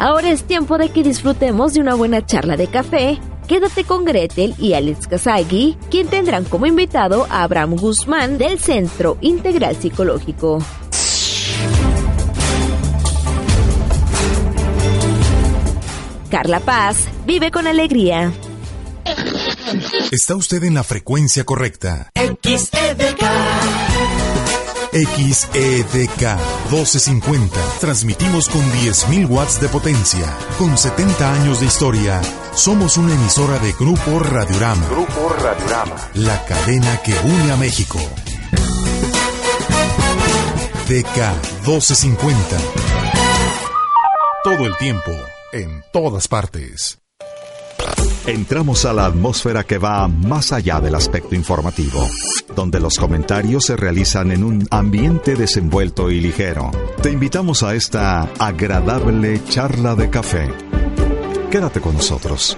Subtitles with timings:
[0.00, 3.18] Ahora es tiempo de que disfrutemos de una buena charla de café.
[3.46, 9.18] Quédate con Gretel y Alex Kazagi, quien tendrán como invitado a Abraham Guzmán del Centro
[9.20, 10.64] Integral Psicológico.
[16.30, 18.32] Carla Paz vive con alegría.
[20.10, 22.10] Está usted en la frecuencia correcta.
[24.92, 26.36] XEDK
[26.70, 27.60] 1250.
[27.80, 30.36] Transmitimos con 10.000 watts de potencia.
[30.58, 32.20] Con 70 años de historia,
[32.54, 34.86] somos una emisora de Grupo Radiorama.
[34.88, 35.96] Grupo Radiorama.
[36.14, 37.98] La cadena que une a México.
[40.88, 42.56] DK 1250.
[44.42, 45.12] Todo el tiempo,
[45.52, 47.00] en todas partes.
[48.26, 52.06] Entramos a la atmósfera que va más allá del aspecto informativo,
[52.54, 56.70] donde los comentarios se realizan en un ambiente desenvuelto y ligero.
[57.02, 60.48] Te invitamos a esta agradable charla de café.
[61.50, 62.56] Quédate con nosotros.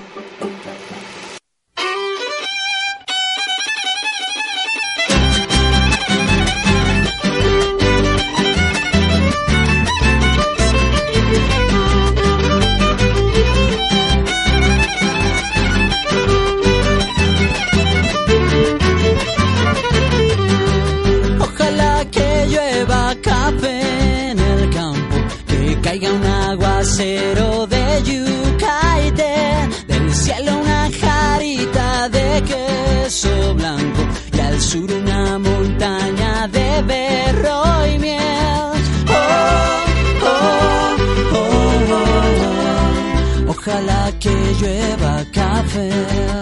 [44.63, 46.42] Llueva café.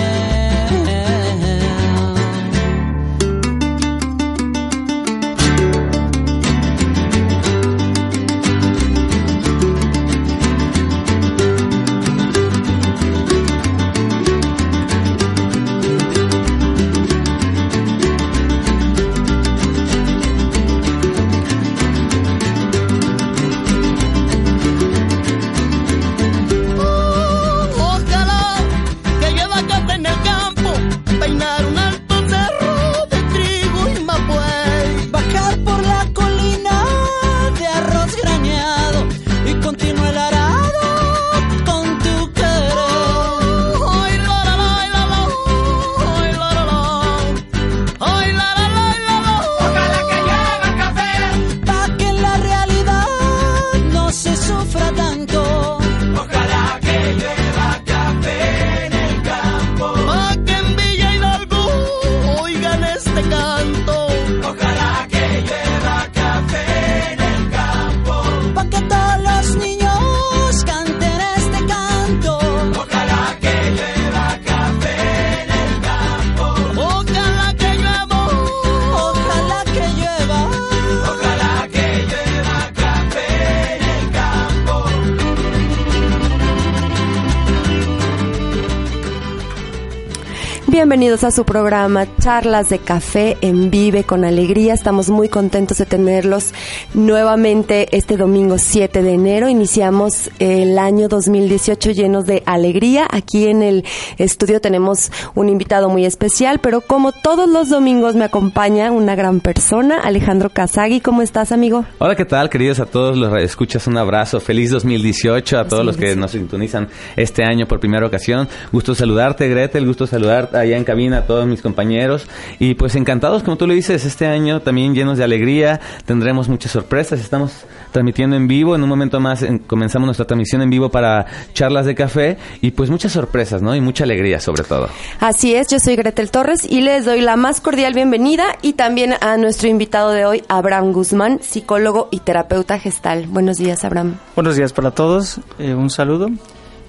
[90.81, 94.73] Bienvenidos a su programa Charlas de Café en Vive con Alegría.
[94.73, 96.55] Estamos muy contentos de tenerlos
[96.95, 99.47] nuevamente este domingo 7 de enero.
[99.47, 103.07] Iniciamos el año 2018 llenos de alegría.
[103.11, 103.85] Aquí en el
[104.17, 109.39] estudio tenemos un invitado muy especial, pero como todos los domingos me acompaña una gran
[109.39, 110.99] persona, Alejandro Kazagi.
[110.99, 111.85] ¿Cómo estás, amigo?
[111.99, 113.85] Hola, ¿qué tal, queridos a todos los escuchas?
[113.85, 114.39] Un abrazo.
[114.39, 118.49] Feliz 2018 a todos los que nos sintonizan este año por primera ocasión.
[118.71, 119.85] Gusto saludarte, Gretel.
[119.85, 122.27] Gusto saludarte allá en cabina a todos mis compañeros.
[122.59, 125.79] Y pues encantados, como tú lo dices, este año también llenos de alegría.
[126.05, 127.19] Tendremos muchas sorpresas.
[127.19, 128.75] Estamos transmitiendo en vivo.
[128.75, 132.37] En un momento más comenzamos nuestra transmisión en vivo para charlas de café.
[132.61, 133.75] Y pues muchas sorpresas, ¿no?
[133.75, 134.87] Y mucha alegría sobre todo.
[135.19, 139.13] Así es, yo soy Gretel Torres y les doy la más cordial bienvenida y también
[139.19, 143.27] a nuestro invitado de hoy, Abraham Guzmán, psicólogo y terapeuta gestal.
[143.27, 144.15] Buenos días, Abraham.
[144.35, 145.39] Buenos días para todos.
[145.59, 146.29] Eh, un saludo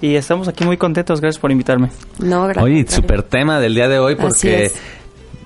[0.03, 1.21] y estamos aquí muy contentos.
[1.21, 1.89] Gracias por invitarme.
[2.19, 2.65] No, gracias.
[2.65, 4.69] Oye, super tema del día de hoy porque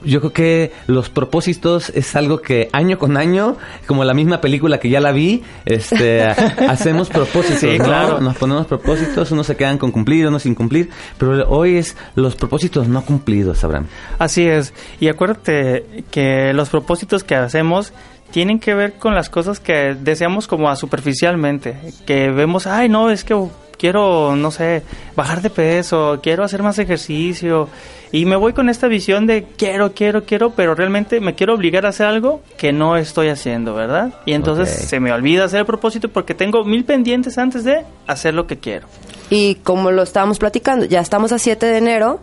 [0.03, 3.55] yo creo que los propósitos es algo que año con año,
[3.85, 6.23] como la misma película que ya la vi, este,
[6.67, 8.19] hacemos propósitos, ¿no?
[8.19, 10.89] Nos ponemos propósitos, unos se quedan con cumplir, unos sin cumplir,
[11.19, 13.85] pero hoy es los propósitos no cumplidos, Abraham.
[14.17, 14.73] Así es.
[14.99, 17.93] Y acuérdate que los propósitos que hacemos
[18.31, 21.77] tienen que ver con las cosas que deseamos como a superficialmente,
[22.07, 23.35] que vemos, ay, no, es que
[23.77, 24.83] quiero, no sé,
[25.15, 27.69] bajar de peso, quiero hacer más ejercicio.
[28.11, 31.85] Y me voy con esta visión de quiero, quiero, quiero, pero realmente me quiero obligar
[31.85, 34.13] a hacer algo que no estoy haciendo, ¿verdad?
[34.25, 38.33] Y entonces se me olvida hacer el propósito porque tengo mil pendientes antes de hacer
[38.33, 38.87] lo que quiero.
[39.29, 42.19] Y como lo estábamos platicando, ya estamos a 7 de enero.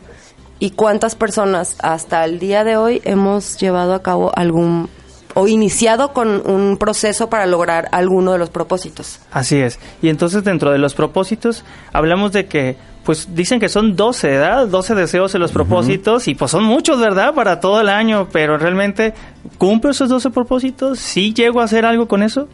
[0.59, 4.89] ¿Y cuántas personas hasta el día de hoy hemos llevado a cabo algún
[5.35, 9.21] o iniciado con un proceso para lograr alguno de los propósitos.
[9.33, 9.79] Así es.
[10.01, 14.67] Y entonces dentro de los propósitos hablamos de que pues dicen que son 12, ¿verdad?
[14.67, 17.35] 12 deseos en los propósitos y pues son muchos, ¿verdad?
[17.35, 19.13] Para todo el año, pero realmente
[19.59, 20.99] ¿cumplo esos 12 propósitos?
[20.99, 22.49] ¿Sí llego a hacer algo con eso?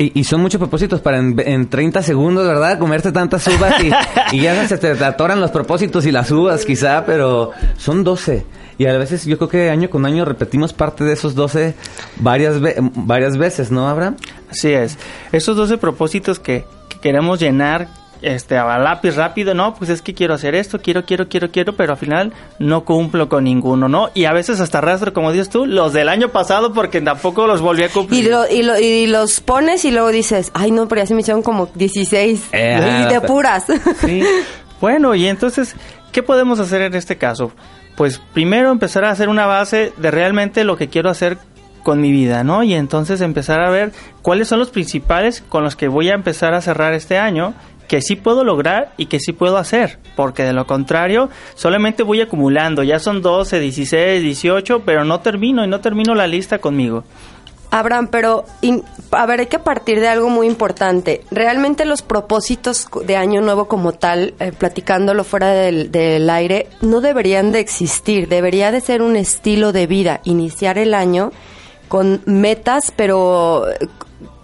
[0.00, 2.78] Y, son muchos propósitos para en, en, 30 segundos, ¿verdad?
[2.78, 3.74] Comerte tantas uvas
[4.32, 8.46] y, ya se te atoran los propósitos y las uvas quizá, pero son 12.
[8.78, 11.74] Y a veces yo creo que año con año repetimos parte de esos 12
[12.20, 12.60] varias,
[12.94, 14.14] varias veces, ¿no, Abraham?
[14.48, 14.96] Así es.
[15.32, 16.64] Esos 12 propósitos que,
[17.00, 17.88] queremos llenar
[18.22, 21.74] este a lápiz rápido, no, pues es que quiero hacer esto, quiero, quiero, quiero, quiero,
[21.74, 24.10] pero al final no cumplo con ninguno, ¿no?
[24.14, 27.60] Y a veces hasta arrastro, como dices tú, los del año pasado porque tampoco los
[27.60, 28.30] volví a cumplir.
[28.50, 31.66] Y, y, los pones y luego dices, ay no, pero ya se me hicieron como
[31.74, 33.64] 16 eh, y de puras.
[33.98, 34.22] Sí.
[34.80, 35.74] bueno, y entonces,
[36.12, 37.52] ¿qué podemos hacer en este caso?
[37.98, 41.36] pues primero empezar a hacer una base de realmente lo que quiero hacer
[41.82, 42.62] con mi vida, ¿no?
[42.62, 43.90] Y entonces empezar a ver
[44.22, 47.54] cuáles son los principales con los que voy a empezar a cerrar este año
[47.88, 52.20] que sí puedo lograr y que sí puedo hacer, porque de lo contrario solamente voy
[52.20, 57.04] acumulando, ya son 12, 16, 18, pero no termino y no termino la lista conmigo.
[57.70, 58.44] Abraham, pero
[59.10, 61.22] a ver, hay que partir de algo muy importante.
[61.30, 67.02] Realmente los propósitos de Año Nuevo como tal, eh, platicándolo fuera del, del, aire, no
[67.02, 68.28] deberían de existir.
[68.28, 70.20] Debería de ser un estilo de vida.
[70.24, 71.30] Iniciar el año
[71.88, 73.64] con metas, pero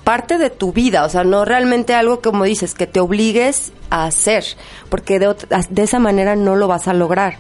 [0.05, 1.05] parte de tu vida.
[1.05, 4.45] O sea, no realmente algo como dices, que te obligues a hacer,
[4.89, 5.35] porque de,
[5.71, 7.39] de esa manera no lo vas a lograr.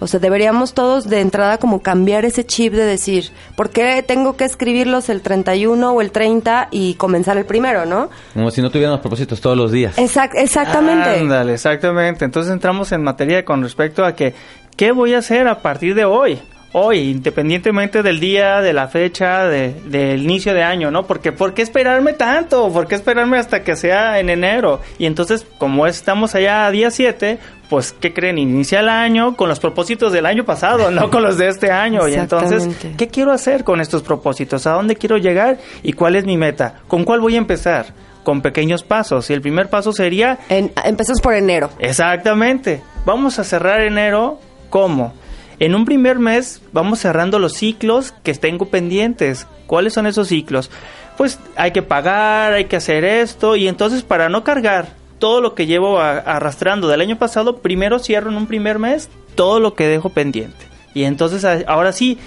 [0.00, 4.36] O sea, deberíamos todos de entrada como cambiar ese chip de decir, ¿por qué tengo
[4.36, 8.10] que escribirlos el 31 o el 30 y comenzar el primero, no?
[8.34, 9.96] Como si no tuviéramos propósitos todos los días.
[9.96, 11.20] exactamente.
[11.20, 12.24] Ándale, exactamente.
[12.24, 14.34] Entonces entramos en materia con respecto a que,
[14.76, 16.40] ¿qué voy a hacer a partir de hoy?
[16.76, 21.06] Hoy, independientemente del día, de la fecha, de, del inicio de año, ¿no?
[21.06, 22.70] Porque ¿por qué esperarme tanto?
[22.72, 24.80] ¿Por qué esperarme hasta que sea en enero?
[24.98, 27.38] Y entonces, como estamos allá a día 7,
[27.70, 28.38] pues, ¿qué creen?
[28.38, 32.08] Inicia el año con los propósitos del año pasado, no con los de este año.
[32.08, 34.66] Y entonces, ¿qué quiero hacer con estos propósitos?
[34.66, 35.58] ¿A dónde quiero llegar?
[35.84, 36.80] ¿Y cuál es mi meta?
[36.88, 37.94] ¿Con cuál voy a empezar?
[38.24, 39.30] Con pequeños pasos.
[39.30, 40.40] Y el primer paso sería...
[40.48, 41.70] En, empezamos por enero.
[41.78, 42.82] Exactamente.
[43.04, 44.40] Vamos a cerrar enero,
[44.70, 45.14] ¿cómo?
[45.60, 49.46] En un primer mes vamos cerrando los ciclos que tengo pendientes.
[49.66, 50.70] ¿Cuáles son esos ciclos?
[51.16, 55.54] Pues hay que pagar, hay que hacer esto y entonces para no cargar todo lo
[55.54, 59.86] que llevo arrastrando del año pasado, primero cierro en un primer mes todo lo que
[59.86, 60.66] dejo pendiente.
[60.92, 62.18] Y entonces ahora sí,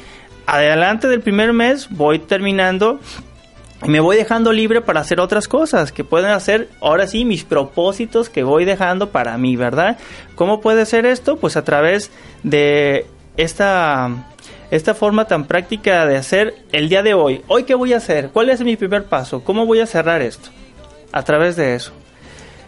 [0.46, 3.00] adelante del primer mes voy terminando
[3.84, 7.44] y me voy dejando libre para hacer otras cosas que pueden hacer ahora sí mis
[7.44, 9.98] propósitos que voy dejando para mí, ¿verdad?
[10.36, 11.38] ¿Cómo puede ser esto?
[11.38, 12.10] Pues a través
[12.42, 13.06] de
[13.38, 14.10] esta,
[14.72, 17.44] esta forma tan práctica de hacer el día de hoy.
[17.48, 18.30] ¿Hoy qué voy a hacer?
[18.30, 19.44] ¿Cuál es mi primer paso?
[19.44, 20.50] ¿Cómo voy a cerrar esto?
[21.12, 21.94] A través de eso.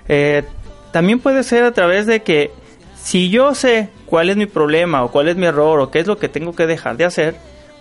[0.08, 0.44] Eh,
[0.92, 2.52] también puede ser a través de que
[2.96, 6.08] si yo sé cuál es mi problema o cuál es mi error o qué es
[6.08, 7.36] lo que tengo que dejar de hacer,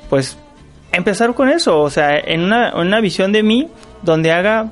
[0.09, 0.37] pues
[0.93, 3.69] empezar con eso, o sea, en una, una visión de mí
[4.03, 4.71] donde haga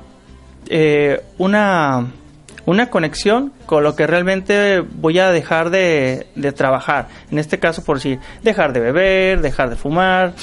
[0.69, 2.07] eh, una,
[2.67, 7.07] una conexión con lo que realmente voy a dejar de, de trabajar.
[7.31, 10.33] En este caso, por decir, dejar de beber, dejar de fumar,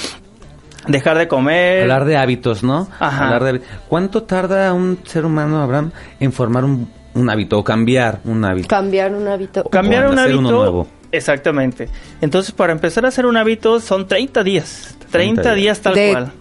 [0.87, 1.83] dejar de comer.
[1.83, 2.87] Hablar de hábitos, ¿no?
[2.99, 3.25] Ajá.
[3.25, 8.19] Hablar de ¿Cuánto tarda un ser humano, Abraham, en formar un, un hábito o cambiar
[8.25, 8.67] un hábito?
[8.67, 9.63] Cambiar un hábito.
[9.69, 10.39] Cambiar O un hacer hábito.
[10.39, 10.87] uno nuevo.
[11.11, 11.87] Exactamente.
[12.21, 14.97] Entonces, para empezar a hacer un hábito son 30 días.
[15.11, 16.31] 30, 30 días tal De- cual.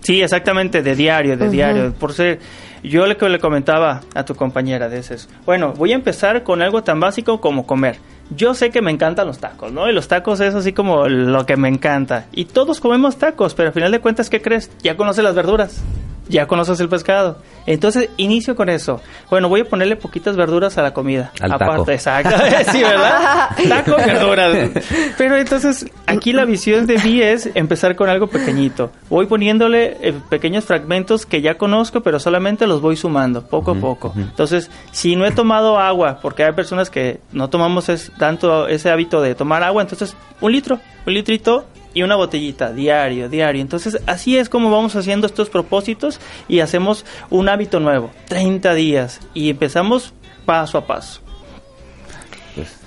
[0.00, 1.92] Sí, exactamente, de diario, de diario.
[1.92, 2.38] Por ser,
[2.82, 6.82] yo le, le comentaba a tu compañera de ese, bueno, voy a empezar con algo
[6.82, 7.98] tan básico como comer.
[8.30, 9.88] Yo sé que me encantan los tacos, ¿no?
[9.88, 12.26] Y los tacos es así como lo que me encanta.
[12.32, 14.70] Y todos comemos tacos, pero al final de cuentas, ¿qué crees?
[14.82, 15.82] Ya conoces las verduras,
[16.28, 17.38] ya conoces el pescado.
[17.66, 19.00] Entonces, inicio con eso.
[19.28, 21.32] Bueno, voy a ponerle poquitas verduras a la comida.
[21.40, 21.64] Al taco.
[21.64, 22.36] Aparte, exacto.
[22.72, 23.50] sí, ¿verdad?
[23.68, 24.70] Taco, verduras.
[25.18, 28.90] Pero entonces, aquí la visión de mí es empezar con algo pequeñito.
[29.08, 33.74] Voy poniéndole eh, pequeños fragmentos que ya conozco, pero solamente los voy sumando poco a
[33.74, 34.12] poco.
[34.16, 38.90] Entonces, si no he tomado agua, porque hay personas que no tomamos es, tanto ese
[38.90, 41.66] hábito de tomar agua, entonces un litro, un litrito
[41.96, 43.62] y una botellita diario, diario.
[43.62, 49.20] Entonces, así es como vamos haciendo estos propósitos y hacemos un hábito nuevo, 30 días,
[49.32, 50.12] y empezamos
[50.44, 51.25] paso a paso.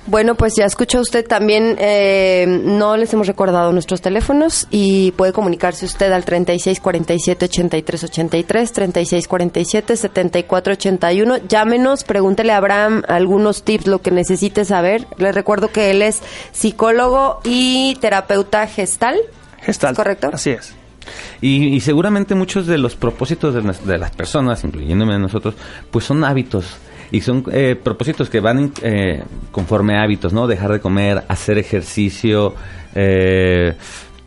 [0.09, 5.33] Bueno, pues ya escuchó usted también, eh, no les hemos recordado nuestros teléfonos y puede
[5.33, 8.71] comunicarse usted al 3647-8383,
[10.03, 11.41] 3647-7481.
[11.47, 15.05] Llámenos, pregúntele a Abraham algunos tips, lo que necesite saber.
[15.17, 19.17] Les recuerdo que él es psicólogo y terapeuta gestal.
[19.61, 19.95] Gestalt.
[19.95, 20.29] ¿Correcto?
[20.33, 20.73] Así es.
[21.41, 25.55] Y, y seguramente muchos de los propósitos de, las- de las personas, incluyéndome a nosotros,
[25.91, 26.65] pues son hábitos.
[27.11, 30.47] Y son eh, propósitos que van eh, conforme a hábitos, ¿no?
[30.47, 32.53] Dejar de comer, hacer ejercicio,
[32.95, 33.73] eh,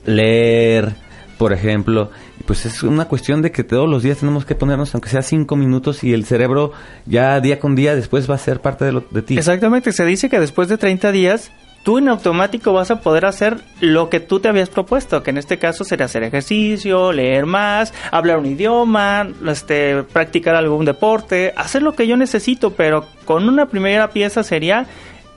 [0.05, 0.93] leer,
[1.39, 2.11] por ejemplo.
[2.47, 5.55] Pues es una cuestión de que todos los días tenemos que ponernos, aunque sea cinco
[5.55, 6.73] minutos, y el cerebro
[7.07, 9.39] ya día con día después va a ser parte de, lo, de ti.
[9.39, 13.59] Exactamente, se dice que después de 30 días tú en automático vas a poder hacer
[13.81, 17.93] lo que tú te habías propuesto, que en este caso sería hacer ejercicio, leer más,
[18.11, 23.67] hablar un idioma, este, practicar algún deporte, hacer lo que yo necesito, pero con una
[23.67, 24.87] primera pieza sería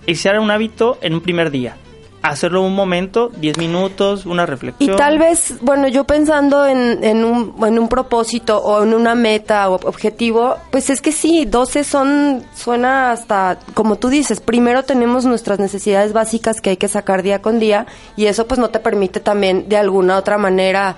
[0.05, 1.77] iniciar un hábito en un primer día.
[2.25, 4.97] Hacerlo un momento, 10 minutos, una Y reflexión.
[4.97, 9.69] tal vez, bueno, yo pensando en, en, un, en un propósito o en una meta
[9.69, 15.25] o objetivo, pues es que sí, 12 son, suena hasta, como tú dices, primero tenemos
[15.25, 18.79] nuestras necesidades básicas que hay que sacar día con día y eso pues no te
[18.79, 20.95] permite también de alguna otra manera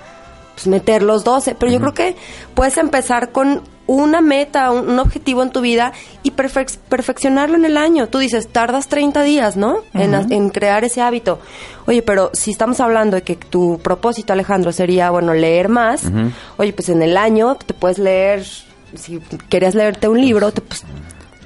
[0.58, 1.54] pues, meter los 12.
[1.54, 2.16] Pero yo creo que
[2.54, 7.64] puedes empezar con una meta, un, un objetivo en tu vida y perfec- perfeccionarlo en
[7.64, 8.08] el año.
[8.08, 9.78] Tú dices, tardas 30 días, ¿no?
[9.94, 11.38] en, crear ese hábito.
[11.86, 16.02] Oye, pero si estamos hablando de que tu propósito, Alejandro, sería, bueno, leer más,
[16.58, 18.44] oye, pues en el año te puedes leer,
[18.94, 20.84] si querías leerte un libro, te pues,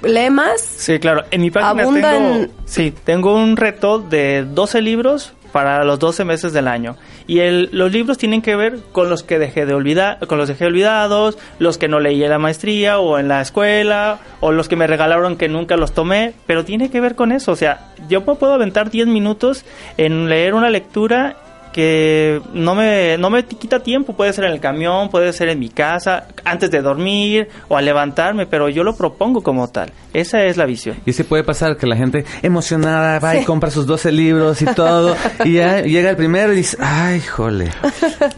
[0.02, 0.60] lee más.
[0.60, 1.22] Sí, claro.
[1.30, 5.98] En mi página Abunda tengo, en- sí, tengo un reto de 12 libros para los
[5.98, 6.96] 12 meses del año.
[7.26, 10.48] Y el, los libros tienen que ver con los que dejé de olvidar, con los
[10.48, 14.68] dejé olvidados, los que no leí en la maestría o en la escuela, o los
[14.68, 17.52] que me regalaron que nunca los tomé, pero tiene que ver con eso.
[17.52, 19.64] O sea, yo puedo aventar 10 minutos
[19.96, 21.36] en leer una lectura
[21.72, 25.58] que no me, no me quita tiempo, puede ser en el camión, puede ser en
[25.58, 29.90] mi casa, antes de dormir o al levantarme, pero yo lo propongo como tal.
[30.12, 30.96] Esa es la visión.
[31.06, 34.66] Y se puede pasar que la gente emocionada va y compra sus 12 libros y
[34.66, 35.16] todo.
[35.44, 37.70] y ya llega el primero y dice, ay, jole,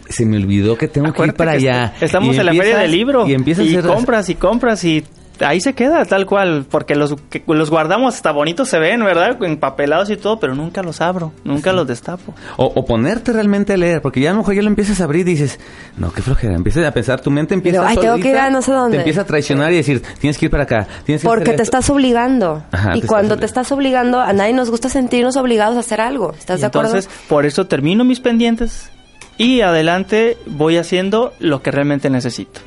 [0.09, 1.93] se me olvidó que tengo que ir para que allá.
[1.95, 3.27] est- Estamos Y en la feria del libro.
[3.27, 3.83] Y empiezas a hacer...
[3.83, 5.03] compras y compras y
[5.41, 6.65] ahí se queda tal cual.
[6.69, 9.37] Porque los, que- los guardamos hasta bonitos se ven, ¿verdad?
[9.43, 11.31] Empapelados y todo, pero nunca los abro.
[11.43, 12.33] Nunca los destapo.
[12.57, 15.05] O, o ponerte realmente a leer, porque ya a lo mejor ya lo empiezas a
[15.05, 15.59] abrir y dices,
[15.97, 18.49] no, qué flojera, empiezas a pensar, tu mente empieza Pero, ay, tengo que ir a
[18.49, 18.97] no sé dónde.
[18.97, 21.51] Te empieza a traicionar y decir, tienes que ir para acá, tienes que Porque te
[21.51, 21.63] esto".
[21.63, 22.63] estás obligando.
[22.71, 25.79] Ajá, y te cuando estás te estás obligando, a nadie nos gusta sentirnos obligados a
[25.79, 26.33] hacer algo.
[26.37, 26.89] ¿Estás Y de acuerdo?
[26.89, 28.89] entonces, por eso termino mis pendientes
[29.37, 32.61] y adelante voy haciendo lo que realmente necesito.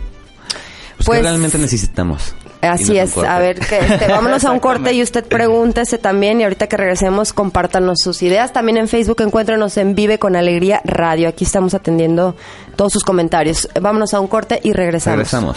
[0.99, 2.35] Pues, Pues- ¿qué realmente necesitamos?
[2.61, 6.43] Así es, a ver, que este, vámonos a un corte y usted pregúntese también y
[6.43, 8.52] ahorita que regresemos compártanos sus ideas.
[8.52, 11.28] También en Facebook encuéntrenos en Vive con Alegría Radio.
[11.28, 12.35] Aquí estamos atendiendo
[12.75, 13.69] todos sus comentarios.
[13.81, 15.19] Vámonos a un corte y regresamos.
[15.19, 15.57] Regresamos.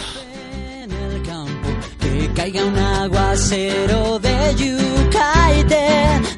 [0.84, 1.68] en el campo
[1.98, 5.86] que caiga un aguacero de yucaite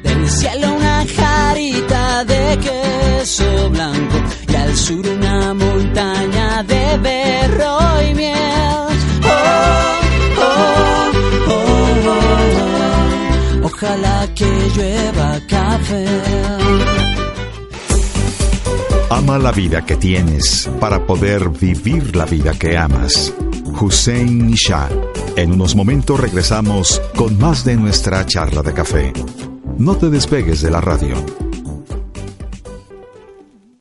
[0.01, 4.15] del cielo una jarita de queso blanco
[4.47, 7.77] y al sur una montaña de berro
[8.09, 8.35] y miel
[13.75, 16.05] Ojalá que llueva café.
[19.09, 23.33] Ama la vida que tienes para poder vivir la vida que amas.
[23.81, 24.87] Hussein Shah.
[25.35, 29.11] En unos momentos regresamos con más de nuestra charla de café.
[29.77, 31.15] No te despegues de la radio.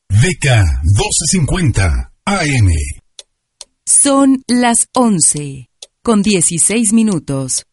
[0.08, 0.46] DK
[0.82, 2.68] 1250 AM.
[3.86, 5.68] Son las 11
[6.02, 7.64] con 16 minutos.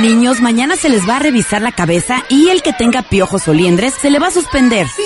[0.00, 3.52] Niños, mañana se les va a revisar la cabeza y el que tenga piojos o
[3.52, 4.86] liendres se le va a suspender.
[4.86, 5.02] ¡Sí,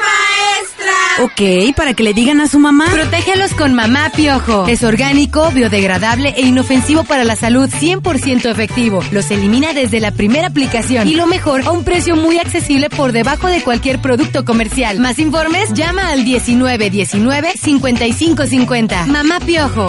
[0.00, 1.24] maestra!
[1.24, 2.86] Ok, para que le digan a su mamá.
[2.92, 4.66] Protégelos con Mamá Piojo.
[4.68, 9.02] Es orgánico, biodegradable e inofensivo para la salud, 100% efectivo.
[9.10, 13.10] Los elimina desde la primera aplicación y lo mejor a un precio muy accesible por
[13.10, 15.00] debajo de cualquier producto comercial.
[15.00, 19.06] Más informes, llama al 1919 5550.
[19.06, 19.88] Mamá Piojo.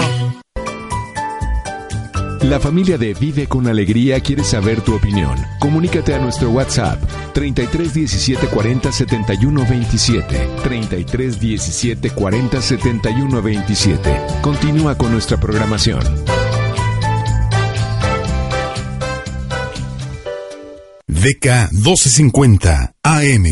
[2.44, 5.36] La familia de Vive con Alegría quiere saber tu opinión.
[5.60, 7.02] Comunícate a nuestro WhatsApp
[7.34, 10.50] 33 17 40 71 27.
[10.64, 14.22] 33 17 40 71 27.
[14.42, 16.04] Continúa con nuestra programación.
[21.08, 23.46] DK 1250 AM.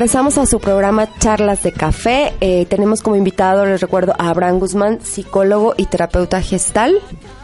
[0.00, 2.32] Regresamos a su programa Charlas de Café.
[2.40, 6.94] Eh, tenemos como invitado, les recuerdo, a Abraham Guzmán, psicólogo y terapeuta gestal.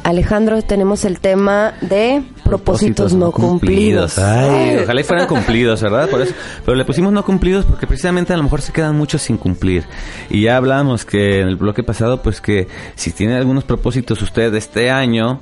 [0.05, 4.19] Alejandro, tenemos el tema de propósitos, no cumplidos.
[4.19, 6.09] Ay, ojalá y fueran cumplidos, ¿verdad?
[6.09, 6.33] Por eso,
[6.64, 9.85] pero le pusimos no cumplidos porque precisamente a lo mejor se quedan muchos sin cumplir.
[10.31, 14.55] Y ya hablamos que en el bloque pasado, pues que si tiene algunos propósitos usted
[14.55, 15.40] este año,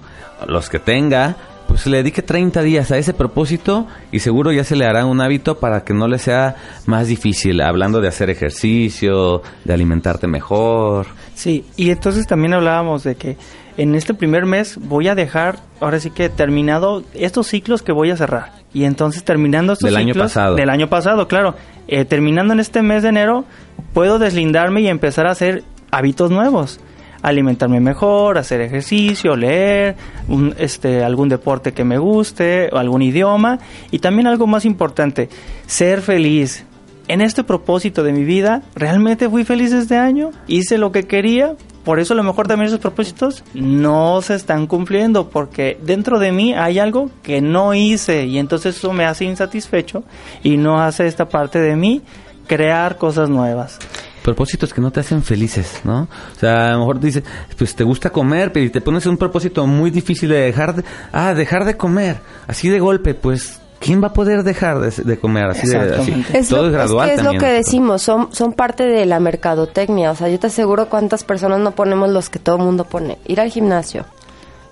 [0.48, 1.37] los que tenga,
[1.74, 5.20] pues le dedique 30 días a ese propósito y seguro ya se le hará un
[5.20, 6.54] hábito para que no le sea
[6.87, 11.08] más difícil, hablando de hacer ejercicio, de alimentarte mejor.
[11.34, 13.37] Sí, y entonces también hablábamos de que
[13.76, 18.12] en este primer mes voy a dejar, ahora sí que terminado estos ciclos que voy
[18.12, 18.52] a cerrar.
[18.72, 20.54] Y entonces terminando estos Del año ciclos pasado.
[20.54, 21.56] del año pasado, claro,
[21.88, 23.46] eh, terminando en este mes de enero,
[23.92, 26.78] puedo deslindarme y empezar a hacer hábitos nuevos.
[27.24, 29.96] Alimentarme mejor, hacer ejercicio, leer,
[30.28, 33.58] un, este, algún deporte que me guste, algún idioma.
[33.90, 35.28] Y también algo más importante,
[35.66, 36.64] ser feliz.
[37.08, 40.30] En este propósito de mi vida, ¿realmente fui feliz este año?
[40.46, 41.54] ¿Hice lo que quería?
[41.84, 46.32] Por eso a lo mejor también esos propósitos no se están cumpliendo porque dentro de
[46.32, 50.02] mí hay algo que no hice y entonces eso me hace insatisfecho
[50.42, 52.00] y no hace esta parte de mí
[52.46, 53.78] crear cosas nuevas.
[54.24, 56.08] Propósitos que no te hacen felices, ¿no?
[56.34, 57.22] O sea, a lo mejor dices,
[57.58, 60.84] pues te gusta comer, pero y te pones un propósito muy difícil de dejar de,
[61.12, 65.18] ah, dejar de comer, así de golpe, pues, ¿quién va a poder dejar de, de
[65.18, 66.24] comer así de, así?
[66.32, 69.20] Es Todo lo, es gradual que es lo que decimos, son, son parte de la
[69.20, 70.10] mercadotecnia.
[70.10, 73.18] O sea, yo te aseguro cuántas personas no ponemos los que todo el mundo pone.
[73.26, 74.06] Ir al gimnasio,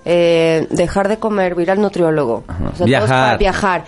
[0.03, 3.07] eh, dejar de comer, ir al nutriólogo, o sea, Viajar.
[3.07, 3.85] todos para viajar.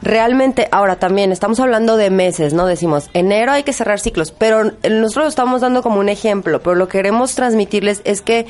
[0.00, 2.66] Realmente, ahora también estamos hablando de meses, ¿no?
[2.66, 6.76] Decimos, enero hay que cerrar ciclos, pero nosotros lo estamos dando como un ejemplo, pero
[6.76, 8.46] lo que queremos transmitirles es que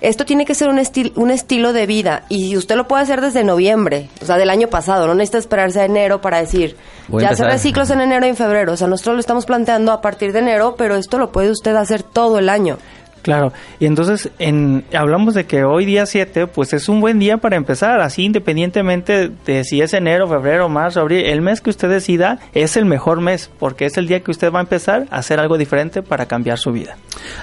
[0.00, 3.20] esto tiene que ser un, estil- un estilo de vida y usted lo puede hacer
[3.20, 6.76] desde noviembre, o sea, del año pasado, no necesita esperarse a enero para decir,
[7.08, 9.92] Voy ya cerré ciclos en enero y en febrero, o sea, nosotros lo estamos planteando
[9.92, 12.78] a partir de enero, pero esto lo puede usted hacer todo el año.
[13.26, 17.38] Claro, y entonces en, hablamos de que hoy día 7 pues es un buen día
[17.38, 21.88] para empezar, así independientemente de si es enero, febrero, marzo, abril, el mes que usted
[21.88, 25.16] decida es el mejor mes porque es el día que usted va a empezar a
[25.18, 26.98] hacer algo diferente para cambiar su vida.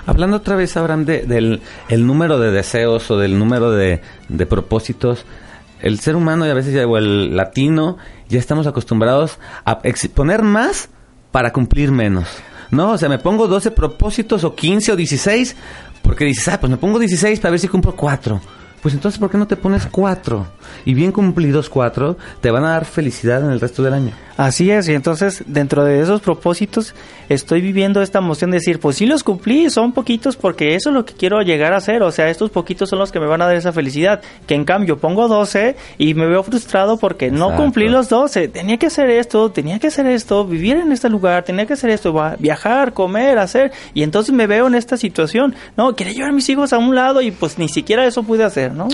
[0.05, 3.99] Hablando otra vez, Abraham, de- del el número de deseos o del número de,
[4.47, 5.25] propósitos,
[5.81, 7.97] el ser humano y a veces ya, o el latino
[8.29, 9.81] ya estamos acostumbrados a
[10.15, 10.87] poner más
[11.33, 12.25] para cumplir menos.
[12.73, 15.55] No, o sea, me pongo 12 propósitos o 15 o 16
[16.01, 18.41] porque dices, ah, pues me pongo 16 para ver si cumplo 4.
[18.83, 20.45] Pues entonces, ¿por qué no te pones 4?
[20.85, 24.11] Y bien cumplidos 4 te van a dar felicidad en el resto del año.
[24.35, 26.95] Así es, y entonces dentro de esos propósitos
[27.29, 30.95] estoy viviendo esta emoción de decir, pues sí los cumplí, son poquitos porque eso es
[30.95, 33.43] lo que quiero llegar a hacer, o sea, estos poquitos son los que me van
[33.43, 37.45] a dar esa felicidad, que en cambio pongo 12 y me veo frustrado porque no
[37.45, 37.63] Exacto.
[37.63, 41.43] cumplí los 12, tenía que hacer esto, tenía que hacer esto, vivir en este lugar,
[41.43, 45.95] tenía que hacer esto, viajar, comer, hacer, y entonces me veo en esta situación, no,
[45.95, 48.72] quería llevar a mis hijos a un lado y pues ni siquiera eso pude hacer,
[48.73, 48.87] ¿no?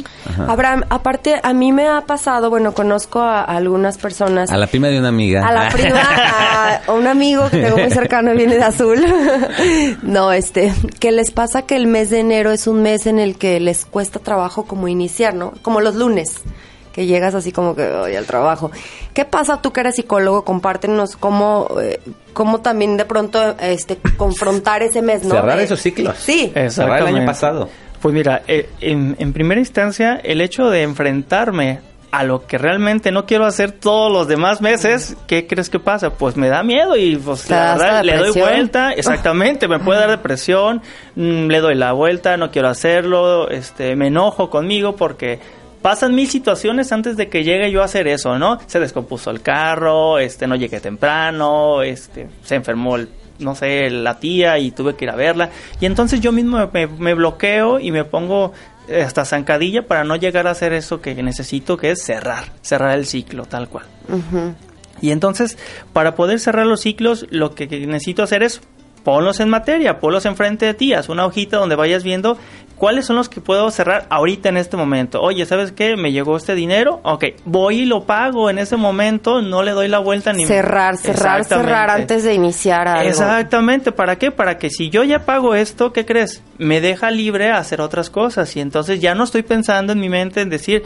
[0.47, 4.51] Abraham, aparte, a mí me ha pasado, bueno, conozco a, a algunas personas.
[4.51, 5.47] A la prima de una amiga.
[5.47, 9.03] A la prima, a, a un amigo que tengo muy cercano, viene de azul.
[10.03, 13.37] no, este, que les pasa que el mes de enero es un mes en el
[13.37, 15.53] que les cuesta trabajo como iniciar, ¿no?
[15.61, 16.35] Como los lunes,
[16.93, 18.71] que llegas así como que hoy al trabajo.
[19.13, 20.43] ¿Qué pasa tú que eres psicólogo?
[20.43, 21.99] Compártenos cómo, eh,
[22.33, 25.35] cómo también de pronto este, confrontar ese mes, ¿no?
[25.35, 26.15] Cerrar De- esos ciclos.
[26.19, 26.51] Sí.
[26.69, 27.69] Cerrar el año pasado.
[28.01, 31.79] Pues mira, eh, en, en primera instancia, el hecho de enfrentarme
[32.11, 36.11] a lo que realmente no quiero hacer todos los demás meses, ¿qué crees que pasa?
[36.11, 39.99] Pues me da miedo y pues Te la verdad le doy vuelta, exactamente, me puede
[39.99, 40.81] dar depresión,
[41.15, 45.39] mm, le doy la vuelta, no quiero hacerlo, este, me enojo conmigo porque
[45.81, 48.59] pasan mil situaciones antes de que llegue yo a hacer eso, ¿no?
[48.65, 53.07] Se descompuso el carro, este, no llegué temprano, este, se enfermó el
[53.39, 55.49] no sé, la tía y tuve que ir a verla.
[55.79, 58.53] Y entonces yo mismo me, me bloqueo y me pongo
[58.89, 62.97] eh, hasta zancadilla para no llegar a hacer eso que necesito, que es cerrar, cerrar
[62.97, 63.85] el ciclo, tal cual.
[64.99, 65.57] Y entonces,
[65.93, 68.61] para poder cerrar los ciclos, lo que necesito hacer es
[69.03, 72.37] ponlos en materia, ponlos enfrente de ti, haz una hojita donde vayas viendo
[72.79, 75.21] cuáles son los que puedo cerrar ahorita en este momento.
[75.21, 75.97] Oye, ¿sabes qué?
[75.97, 79.89] Me llegó este dinero, ok, voy y lo pago en ese momento, no le doy
[79.89, 83.07] la vuelta ni Cerrar, cerrar, cerrar antes de iniciar algo.
[83.07, 84.31] Exactamente, ¿para qué?
[84.31, 86.41] Para que si yo ya pago esto, ¿qué crees?
[86.57, 90.09] Me deja libre a hacer otras cosas y entonces ya no estoy pensando en mi
[90.09, 90.83] mente en decir,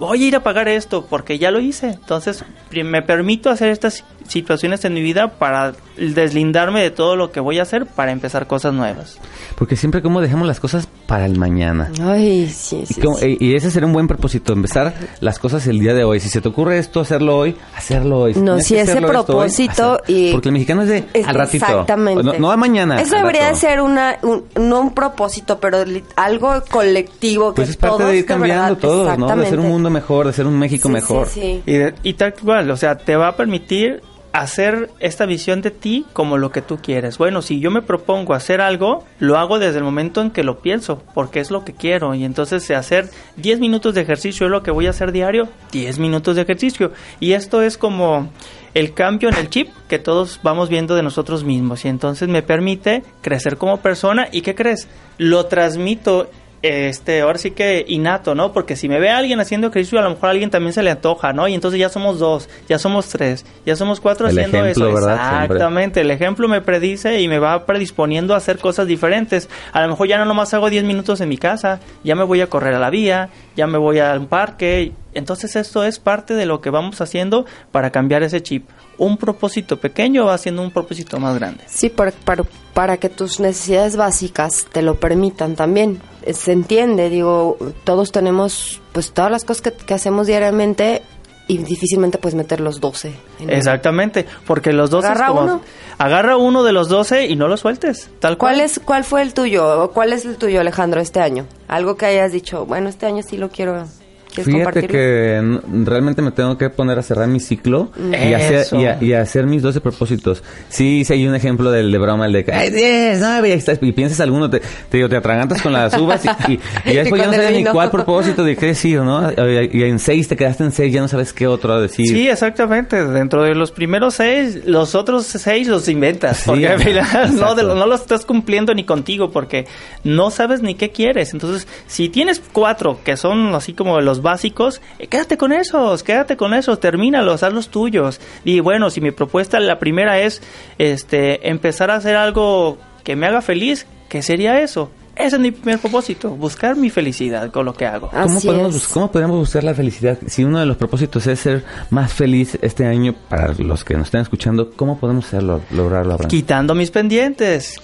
[0.00, 1.90] voy a ir a pagar esto porque ya lo hice.
[1.90, 7.40] Entonces me permito hacer estas situaciones en mi vida para deslindarme de todo lo que
[7.40, 9.18] voy a hacer para empezar cosas nuevas.
[9.56, 11.90] Porque siempre como dejamos las cosas para el mañana.
[12.00, 12.94] Ay, sí, sí.
[12.96, 13.36] Y, como- sí.
[13.40, 16.20] y- y ese sería un buen propósito, empezar las cosas el día de hoy.
[16.20, 18.34] Si se te ocurre esto, hacerlo hoy, hacerlo hoy.
[18.34, 21.66] No, si ese hoy, propósito hacer- y- Porque el mexicano es de Es- al ratito.
[21.66, 22.22] Exactamente.
[22.22, 23.00] No, no a mañana.
[23.00, 25.78] Eso debería ser una, un- no un propósito, pero
[26.16, 27.52] algo colectivo.
[27.54, 29.26] Pues que es parte todos, de ir cambiando verdad, todos, ¿no?
[29.26, 29.89] De ser un exactamente.
[29.90, 31.26] Mundo mejor, de ser un México Sí, mejor.
[31.28, 31.62] sí, sí.
[31.66, 35.72] Y, de- y tal cual, o sea, te va a permitir hacer esta visión de
[35.72, 37.18] ti como lo que tú quieres.
[37.18, 40.60] Bueno, si yo me propongo hacer algo, lo hago desde el momento en que lo
[40.60, 42.14] pienso, porque es lo que quiero.
[42.14, 45.98] Y entonces hacer 10 minutos de ejercicio es lo que voy a hacer diario, 10
[45.98, 46.92] minutos de ejercicio.
[47.18, 48.30] Y esto es como
[48.72, 51.84] el cambio en el chip que todos vamos viendo de nosotros mismos.
[51.84, 54.28] Y entonces me permite crecer como persona.
[54.30, 54.86] ¿Y qué crees?
[55.18, 56.30] Lo transmito
[56.62, 58.52] este, ahora sí que innato, ¿no?
[58.52, 60.90] Porque si me ve alguien haciendo ejercicio, a lo mejor a alguien también se le
[60.90, 61.48] antoja, ¿no?
[61.48, 64.94] Y entonces ya somos dos, ya somos tres, ya somos cuatro El haciendo ejemplo, eso.
[64.94, 65.16] ¿verdad?
[65.16, 65.56] Siempre.
[65.56, 69.48] Exactamente, el ejemplo me predice y me va predisponiendo a hacer cosas diferentes.
[69.72, 72.42] A lo mejor ya no nomás hago 10 minutos en mi casa, ya me voy
[72.42, 74.92] a correr a la vía, ya me voy a un parque.
[75.14, 78.68] Entonces esto es parte de lo que vamos haciendo para cambiar ese chip.
[78.98, 81.64] Un propósito pequeño va haciendo un propósito más grande.
[81.66, 82.44] Sí, para, para,
[82.74, 86.00] para que tus necesidades básicas te lo permitan también.
[86.34, 91.02] Se entiende, digo, todos tenemos pues todas las cosas que, que hacemos diariamente
[91.48, 93.08] y difícilmente puedes meter los 12.
[93.08, 93.52] en uno.
[93.52, 95.60] Exactamente, porque los 12 Agarra es como- uno.
[95.98, 98.54] agarra uno de los 12 y no lo sueltes, tal cual.
[98.54, 99.82] ¿Cuál, es, ¿Cuál fue el tuyo?
[99.82, 101.46] ¿O ¿Cuál es el tuyo, Alejandro, este año?
[101.66, 103.84] Algo que hayas dicho, bueno, este año sí lo quiero.
[104.30, 108.84] ¿Quieres Fíjate que realmente me tengo que poner a cerrar mi ciclo y hacer, y,
[108.86, 110.42] a- y hacer mis 12 propósitos.
[110.68, 113.52] Sí, sí hay un ejemplo del de broma, el de que, ay, 10, 9, y,
[113.52, 116.60] ahí estás, y piensas alguno, te, te digo, te atragantas con las uvas y, y,
[116.84, 119.30] y ya Y después ya no sabes ni cuál propósito de qué decir, ¿no?
[119.30, 122.06] Y, y en 6 te quedaste en 6, ya no sabes qué otro decir.
[122.06, 123.04] Sí, exactamente.
[123.04, 126.38] Dentro de los primeros seis, los otros seis los inventas.
[126.38, 129.66] Sí, porque al final no, de no los estás cumpliendo ni contigo porque
[130.04, 131.32] no sabes ni qué quieres.
[131.32, 136.36] Entonces, si tienes cuatro que son así como los básicos, eh, quédate con esos, quédate
[136.36, 138.20] con esos, termínalos, haz los tuyos.
[138.44, 140.42] Y bueno, si mi propuesta, la primera es
[140.78, 144.90] este empezar a hacer algo que me haga feliz, ¿qué sería eso?
[145.16, 148.08] Ese es mi primer propósito, buscar mi felicidad con lo que hago.
[148.08, 150.16] ¿Cómo podemos, ¿Cómo podemos buscar la felicidad?
[150.26, 154.06] Si uno de los propósitos es ser más feliz este año, para los que nos
[154.06, 156.30] estén escuchando, ¿cómo podemos hacerlo, lograrlo, Abraham?
[156.30, 157.74] quitando mis pendientes,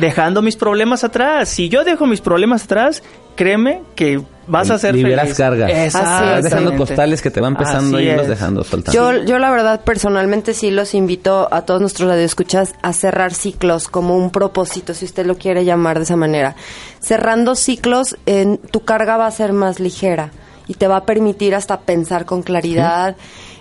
[0.00, 1.50] dejando mis problemas atrás.
[1.50, 3.02] Si yo dejo mis problemas atrás,
[3.36, 5.36] créeme que vas a ser Liberas feliz.
[5.36, 5.70] cargas.
[5.70, 6.34] Exactamente.
[6.34, 8.92] Vas dejando costales que te van pesando Así y los dejando soltando.
[8.92, 13.88] Yo, yo la verdad personalmente sí los invito a todos nuestros radioescuchas a cerrar ciclos
[13.88, 16.56] como un propósito, si usted lo quiere llamar de esa manera.
[17.00, 20.30] Cerrando ciclos, en, tu carga va a ser más ligera
[20.66, 23.16] y te va a permitir hasta pensar con claridad.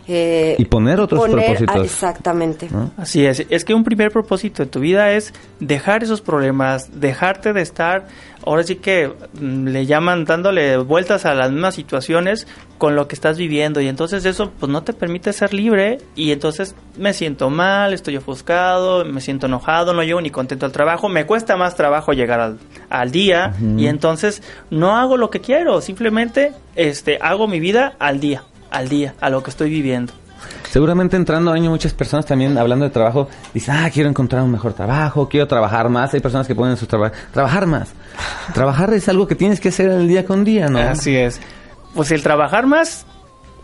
[0.08, 1.76] Eh, Y poner otros propósitos.
[1.76, 2.70] ah, exactamente.
[2.98, 7.54] Así es, es que un primer propósito en tu vida es dejar esos problemas, dejarte
[7.54, 8.08] de estar,
[8.46, 13.16] ahora sí que mm, le llaman dándole vueltas a las mismas situaciones con lo que
[13.16, 13.82] estás viviendo.
[13.82, 18.18] Y entonces eso pues no te permite ser libre y entonces me siento mal, estoy
[18.18, 22.40] ofuscado, me siento enojado, no llego ni contento al trabajo, me cuesta más trabajo llegar
[22.40, 22.58] al,
[22.90, 28.20] al día y entonces no hago lo que quiero, simplemente este hago mi vida al
[28.20, 30.14] día, al día, a lo que estoy viviendo.
[30.70, 34.74] Seguramente entrando año muchas personas también hablando de trabajo dicen, ah, quiero encontrar un mejor
[34.74, 36.14] trabajo, quiero trabajar más.
[36.14, 37.94] Hay personas que ponen su trabajo, trabajar más.
[38.54, 40.80] trabajar es algo que tienes que hacer el día con día, ¿no?
[40.80, 41.40] Así es.
[41.94, 43.06] Pues el trabajar más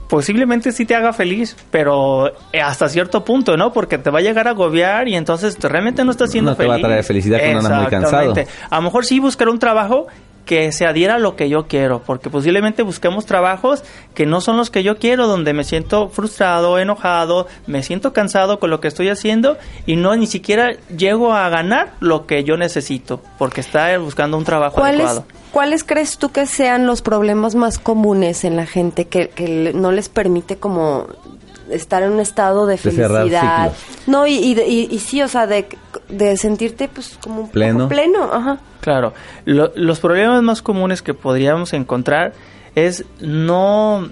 [0.08, 3.72] posiblemente sí te haga feliz, pero eh, hasta cierto punto, ¿no?
[3.74, 6.58] Porque te va a llegar a agobiar y entonces te- realmente no estás siendo No
[6.58, 8.22] te va a traer felicidad cuando andas muy cansado.
[8.24, 8.52] Exactamente.
[8.70, 10.08] A lo mejor sí buscar un trabajo
[10.52, 14.58] que se adhiera a lo que yo quiero, porque posiblemente busquemos trabajos que no son
[14.58, 18.90] los que yo quiero, donde me siento frustrado, enojado, me siento cansado con lo que
[18.90, 23.98] estoy haciendo y no ni siquiera llego a ganar lo que yo necesito, porque está
[23.98, 25.26] buscando un trabajo ¿Cuáles, adecuado.
[25.54, 29.94] ¿Cuáles crees tú que sean los problemas más comunes en la gente que, que no
[29.94, 31.08] les permite como
[31.72, 33.72] estar en un estado de felicidad?
[34.08, 35.68] No, y, y, de- y- y sí, o sea, de,
[36.10, 37.88] de sentirte pues como un poco Pleno.
[37.90, 38.60] pleno, ajá.
[38.82, 39.14] Claro,
[39.46, 42.34] Lo- los problemas más comunes que podríamos encontrar
[42.76, 44.10] es no,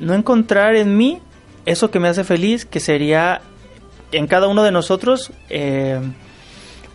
[0.00, 1.20] no encontrar en mí
[1.66, 3.40] eso que me hace feliz, que sería
[4.10, 5.30] en cada uno de nosotros.
[5.48, 6.00] eh,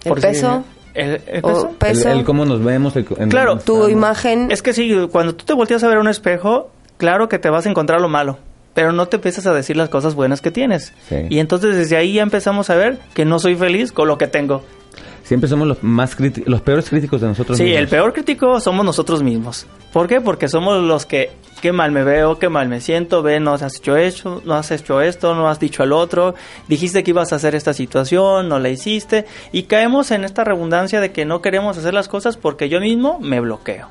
[0.04, 0.63] El si- peso.
[0.93, 1.72] el, peso.
[1.80, 2.12] peso.
[2.12, 2.96] El, el cómo nos vemos.
[2.96, 4.52] el- en Claro, tu imagen.
[4.52, 7.50] Es que sí, cuando tú te volteas a ver a un espejo, claro que te
[7.50, 8.38] vas a encontrar lo malo,
[8.77, 10.93] pero no te empiezas a decir las cosas buenas que tienes.
[11.09, 11.15] Sí.
[11.31, 14.27] Y entonces desde ahí ya empezamos a ver que no soy feliz con lo que
[14.27, 14.61] tengo.
[15.23, 17.79] Siempre somos los más los peores críticos de nosotros Sí, mismos.
[17.81, 19.65] el peor crítico somos nosotros mismos.
[19.91, 20.21] ¿Por qué?
[20.21, 23.63] Porque somos los que, qué mal me veo, qué mal me siento, ve, no has
[23.75, 26.35] hecho esto, no has hecho esto, no has dicho al otro,
[26.67, 31.01] dijiste que ibas a hacer esta situación, no la hiciste, y caemos en esta redundancia
[31.01, 33.87] de que no queremos hacer las cosas porque yo mismo me bloqueo.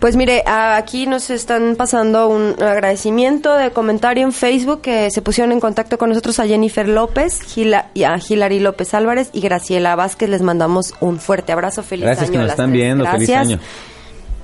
[0.00, 5.52] Pues mire, aquí nos están pasando un agradecimiento de comentario en Facebook que se pusieron
[5.52, 9.94] en contacto con nosotros a Jennifer López, Gila- y a Hilary López Álvarez y Graciela
[9.96, 10.30] Vázquez.
[10.30, 11.82] Les mandamos un fuerte abrazo.
[11.82, 12.32] Feliz Gracias año.
[12.32, 12.82] que a nos las están tres.
[12.82, 13.04] viendo.
[13.04, 13.46] Feliz Gracias.
[13.46, 13.58] año.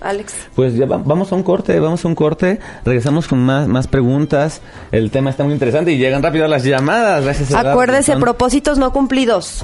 [0.03, 0.35] Alex.
[0.55, 2.61] Pues ya va- vamos a un corte, vamos a un corte.
[2.85, 4.61] Regresamos con más, más preguntas.
[4.93, 7.25] El tema está muy interesante y llegan rápido las llamadas.
[7.25, 9.63] Gracias a Acuérdese, propósitos no cumplidos.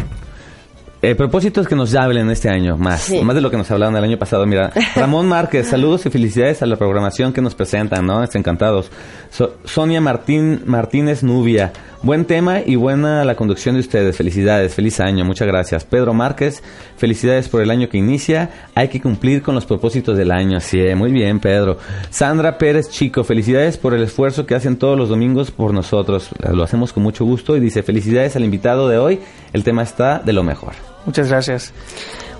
[1.04, 3.20] Eh, propósitos que nos hablen este año, más, Sí.
[3.22, 4.46] más de lo que nos hablaron el año pasado.
[4.46, 8.22] Mira, Ramón Márquez, saludos y felicidades a la programación que nos presentan, ¿no?
[8.22, 8.88] Están encantados.
[9.30, 11.72] So- Sonia Martín, Martínez Nubia,
[12.04, 14.16] buen tema y buena la conducción de ustedes.
[14.16, 15.84] Felicidades, feliz año, muchas gracias.
[15.84, 16.62] Pedro Márquez,
[16.96, 18.68] felicidades por el año que inicia.
[18.76, 21.78] Hay que cumplir con los propósitos del año, así es, muy bien, Pedro.
[22.10, 26.28] Sandra Pérez Chico, felicidades por el esfuerzo que hacen todos los domingos por nosotros.
[26.52, 29.18] Lo hacemos con mucho gusto y dice, felicidades al invitado de hoy.
[29.52, 30.74] El tema está de lo mejor.
[31.06, 31.72] Muchas gracias.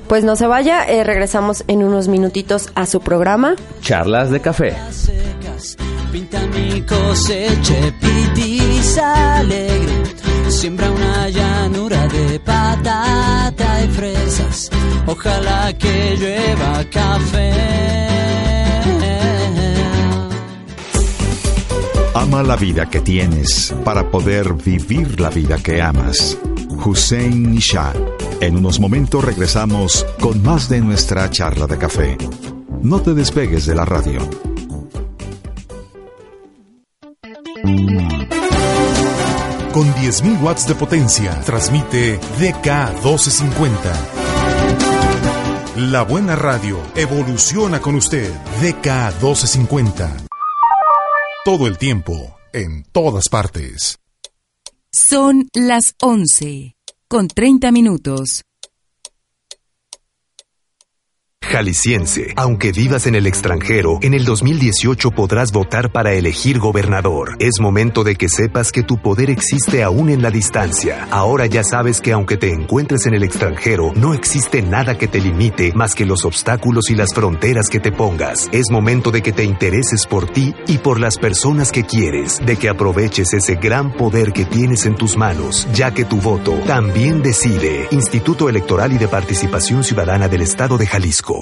[0.09, 3.55] Pues no se vaya, eh, regresamos en unos minutitos a su programa.
[3.81, 4.77] Charlas de café.
[6.11, 10.05] pinta mi cosecha, pitiza alegre,
[10.49, 14.71] siembra una llanura de patata y fresas,
[15.07, 17.53] ojalá que llueva café.
[22.15, 26.37] Ama la vida que tienes para poder vivir la vida que amas.
[26.85, 27.95] Hussein Shah.
[28.43, 32.19] En unos momentos regresamos con más de nuestra charla de café.
[32.83, 34.19] No te despegues de la radio.
[39.73, 44.09] Con 10.000 watts de potencia, transmite DK 1250.
[45.93, 48.29] La buena radio evoluciona con usted.
[48.61, 50.17] DK 1250.
[51.45, 54.01] Todo el tiempo, en todas partes.
[54.91, 56.75] Son las 11
[57.13, 58.43] con 30 minutos.
[61.53, 67.37] Jalisciense, aunque vivas en el extranjero, en el 2018 podrás votar para elegir gobernador.
[67.41, 71.07] Es momento de que sepas que tu poder existe aún en la distancia.
[71.11, 75.21] Ahora ya sabes que aunque te encuentres en el extranjero, no existe nada que te
[75.21, 78.49] limite más que los obstáculos y las fronteras que te pongas.
[78.51, 82.57] Es momento de que te intereses por ti y por las personas que quieres, de
[82.57, 87.23] que aproveches ese gran poder que tienes en tus manos, ya que tu voto también
[87.23, 87.89] decide.
[87.91, 91.42] Instituto Electoral y de Participación Ciudadana del Estado de Jalisco.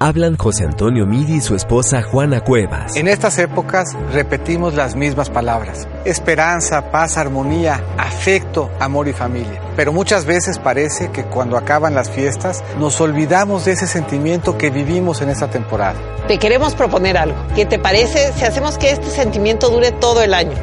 [0.00, 2.96] Hablan José Antonio Midi y su esposa Juana Cuevas.
[2.96, 5.86] En estas épocas repetimos las mismas palabras.
[6.04, 9.62] Esperanza, paz, armonía, afecto, amor y familia.
[9.76, 14.70] Pero muchas veces parece que cuando acaban las fiestas nos olvidamos de ese sentimiento que
[14.70, 15.94] vivimos en esta temporada.
[16.26, 17.36] Te queremos proponer algo.
[17.54, 20.56] ¿Qué te parece si hacemos que este sentimiento dure todo el año?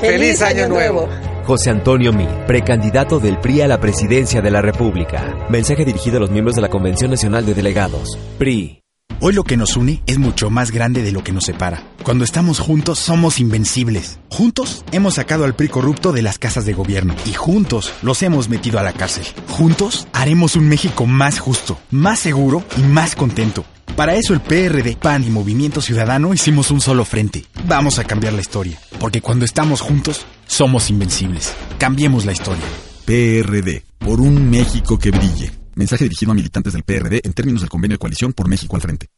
[0.00, 1.10] ¡Feliz, año, nuevo.
[1.48, 5.34] José Antonio Mid, precandidato del PRI a la presidencia de la República.
[5.48, 8.18] Mensaje dirigido a los miembros de la Convención Nacional de Delegados.
[8.36, 8.82] PRI.
[9.22, 11.82] Hoy lo que nos une es mucho más grande de lo que nos separa.
[12.02, 14.20] Cuando estamos juntos somos invencibles.
[14.28, 18.50] Juntos hemos sacado al PRI corrupto de las casas de gobierno y juntos los hemos
[18.50, 19.24] metido a la cárcel.
[19.48, 23.64] Juntos haremos un México más justo, más seguro y más contento.
[23.98, 27.44] Para eso el PRD, PAN y Movimiento Ciudadano hicimos un solo frente.
[27.66, 31.52] Vamos a cambiar la historia, porque cuando estamos juntos, somos invencibles.
[31.80, 32.62] Cambiemos la historia.
[33.04, 35.50] PRD, por un México que brille.
[35.74, 38.82] Mensaje dirigido a militantes del PRD en términos del convenio de coalición por México al
[38.82, 39.08] frente.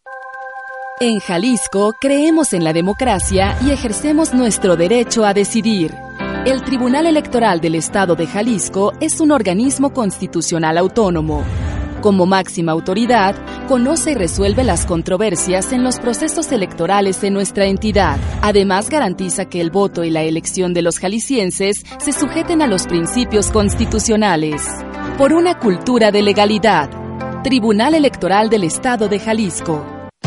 [0.98, 5.94] En Jalisco creemos en la democracia y ejercemos nuestro derecho a decidir.
[6.46, 11.44] El Tribunal Electoral del Estado de Jalisco es un organismo constitucional autónomo.
[12.00, 13.36] Como máxima autoridad,
[13.68, 18.18] conoce y resuelve las controversias en los procesos electorales en nuestra entidad.
[18.40, 22.86] Además, garantiza que el voto y la elección de los jaliscienses se sujeten a los
[22.86, 24.66] principios constitucionales.
[25.18, 26.88] Por una cultura de legalidad.
[27.44, 29.99] Tribunal Electoral del Estado de Jalisco.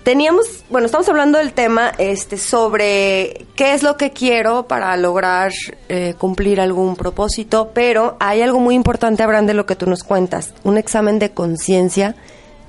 [0.04, 5.52] Teníamos, bueno, estamos hablando del tema este sobre qué es lo que quiero para lograr
[5.90, 10.04] eh, cumplir algún propósito, pero hay algo muy importante, Abraham, de lo que tú nos
[10.04, 12.16] cuentas, un examen de conciencia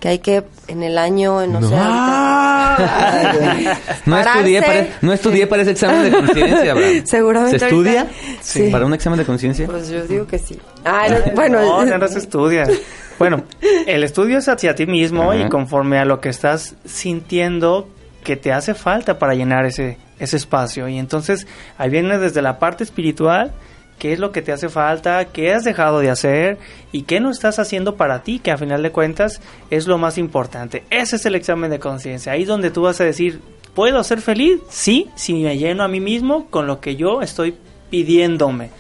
[0.02, 5.62] que hay que en el año, no, sé, ahorita, no, estudié para, no estudié para
[5.62, 6.74] ese examen de conciencia.
[7.04, 7.60] Seguramente.
[7.60, 8.08] ¿Se estudia
[8.40, 8.68] Sí.
[8.72, 9.66] para un examen de conciencia?
[9.66, 10.58] Pues yo digo que sí.
[10.84, 12.64] Ah, no, bueno, No, no, no se estudia.
[13.20, 13.44] Bueno,
[13.86, 17.88] el estudio es hacia ti mismo y conforme a lo que estás sintiendo
[18.24, 20.88] que te hace falta para llenar ese, ese espacio.
[20.88, 21.46] Y entonces
[21.78, 23.52] ahí viene desde la parte espiritual,
[23.98, 26.58] qué es lo que te hace falta, qué has dejado de hacer
[26.90, 29.40] y qué no estás haciendo para ti, que a final de cuentas
[29.70, 30.84] es lo más importante.
[30.90, 32.32] Ese es el examen de conciencia.
[32.32, 33.40] Ahí es donde tú vas a decir,
[33.74, 34.60] ¿puedo ser feliz?
[34.68, 37.54] Sí, si me lleno a mí mismo con lo que yo estoy
[37.90, 38.70] pidiéndome.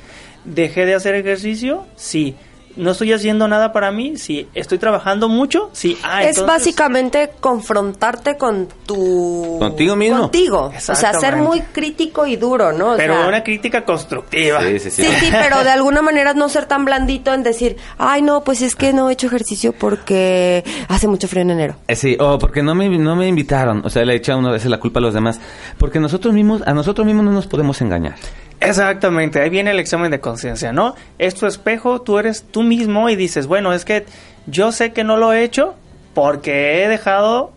[0.44, 1.86] ¿Dejé de hacer ejercicio?
[1.96, 2.34] Sí.
[2.76, 8.36] No estoy haciendo nada para mí, si estoy trabajando mucho, si ah, es básicamente confrontarte
[8.36, 10.20] con tu contigo mismo.
[10.20, 10.72] Contigo.
[10.76, 12.94] O sea, ser muy crítico y duro, ¿no?
[12.96, 14.62] pero una crítica constructiva.
[14.62, 15.04] Sí, sí, sí.
[15.04, 18.62] Sí, sí, pero de alguna manera no ser tan blandito en decir, ay, no, pues
[18.62, 21.76] es que no he hecho ejercicio porque hace mucho frío en enero.
[21.88, 23.82] Eh, sí, o porque no me, no me invitaron.
[23.84, 25.40] O sea, le echa una vez la culpa a los demás.
[25.78, 28.14] Porque nosotros mismos, a nosotros mismos no nos podemos engañar.
[28.62, 30.94] Exactamente, ahí viene el examen de conciencia, ¿no?
[31.18, 34.06] Es tu espejo, tú eres tú mismo y dices, bueno, es que
[34.46, 35.74] yo sé que no lo he hecho
[36.14, 37.52] porque he dejado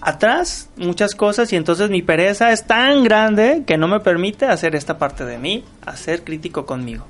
[0.00, 4.74] atrás muchas cosas y entonces mi pereza es tan grande que no me permite hacer
[4.74, 7.06] esta parte de mí, hacer crítico conmigo.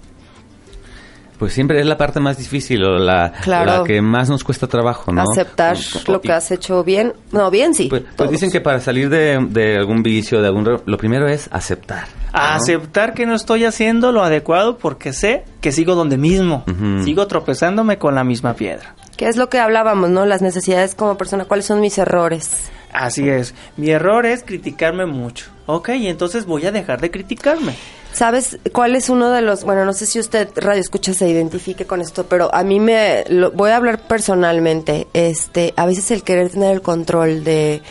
[1.38, 5.12] Pues siempre es la parte más difícil o la, la que más nos cuesta trabajo,
[5.12, 5.22] ¿no?
[5.22, 5.76] Aceptar
[6.08, 7.12] lo que has hecho bien.
[7.30, 7.86] No, bien sí.
[7.88, 10.80] Pues, pues dicen que para salir de, de, algún vicio, de algún...
[10.84, 12.08] Lo primero es aceptar.
[12.32, 16.64] Aceptar que no estoy haciendo lo adecuado porque sé que sigo donde mismo.
[17.04, 18.94] Sigo tropezándome con la misma piedra.
[19.16, 20.26] ¿Qué es lo que hablábamos, no?
[20.26, 21.44] Las necesidades como persona.
[21.44, 22.70] ¿Cuáles son mis errores?
[22.92, 23.54] Así es.
[23.76, 25.46] Mi error es criticarme mucho.
[25.66, 27.74] Ok, entonces voy a dejar de criticarme.
[28.12, 31.86] ¿Sabes cuál es uno de los, bueno, no sé si usted radio escucha se identifique
[31.86, 36.22] con esto, pero a mí me lo, voy a hablar personalmente, este, a veces el
[36.22, 37.82] querer tener el control de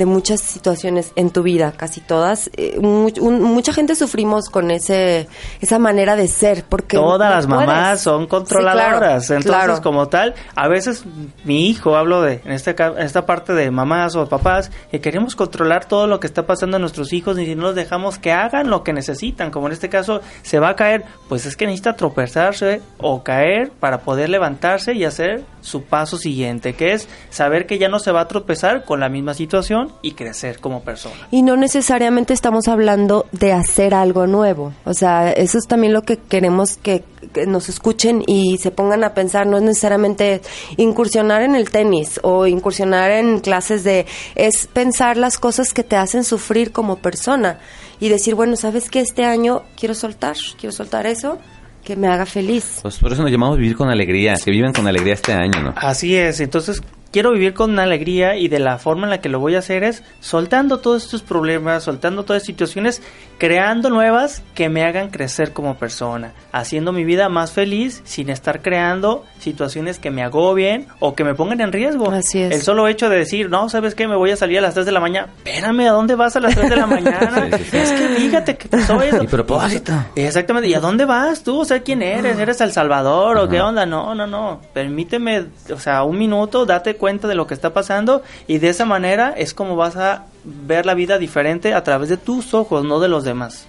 [0.00, 2.50] de muchas situaciones en tu vida, casi todas.
[2.56, 5.28] Eh, mucha gente sufrimos con ese
[5.60, 11.04] esa manera de ser porque todas las mamás son controladoras, entonces como tal, a veces
[11.44, 15.84] mi hijo hablo de en en esta parte de mamás o papás que queremos controlar
[15.84, 18.70] todo lo que está pasando a nuestros hijos y si no los dejamos que hagan
[18.70, 21.94] lo que necesitan, como en este caso se va a caer, pues es que necesita
[21.94, 27.78] tropezarse o caer para poder levantarse y hacer su paso siguiente, que es saber que
[27.78, 31.28] ya no se va a tropezar con la misma situación y crecer como persona.
[31.30, 36.02] Y no necesariamente estamos hablando de hacer algo nuevo, o sea, eso es también lo
[36.02, 37.04] que queremos que,
[37.46, 40.40] nos escuchen y se pongan a pensar, no es necesariamente
[40.78, 45.96] incursionar en el tenis o incursionar en clases de, es pensar las cosas que te
[45.96, 47.58] hacen sufrir como persona
[48.00, 50.36] y decir, bueno, ¿sabes que este año quiero soltar?
[50.58, 51.38] Quiero soltar eso
[51.84, 52.80] que me haga feliz.
[52.82, 55.74] Pues por eso nos llamamos vivir con alegría, que viven con alegría este año, ¿no?
[55.76, 59.40] Así es, entonces quiero vivir con alegría y de la forma en la que lo
[59.40, 63.02] voy a hacer es soltando todos estos problemas, soltando todas estas situaciones,
[63.38, 68.62] creando nuevas que me hagan crecer como persona, haciendo mi vida más feliz sin estar
[68.62, 72.10] creando situaciones que me agobien o que me pongan en riesgo.
[72.10, 72.52] Así es.
[72.52, 74.06] El solo hecho de decir, no, ¿sabes qué?
[74.06, 75.28] Me voy a salir a las 3 de la mañana.
[75.38, 77.48] Espérame, ¿a dónde vas a las 3 de la mañana?
[77.50, 79.22] Es que fíjate que pasó eso.
[79.22, 79.92] Y propósito.
[80.14, 80.68] Exactamente.
[80.68, 81.60] ¿Y a dónde vas tú?
[81.60, 82.38] O sea, ¿quién eres?
[82.38, 83.86] ¿Eres El Salvador o qué onda?
[83.86, 84.60] No, no, no.
[84.72, 88.84] Permíteme, o sea, un minuto, date cuenta de lo que está pasando y de esa
[88.84, 93.00] manera es como vas a ver la vida diferente a través de tus ojos, no
[93.00, 93.66] de los demás.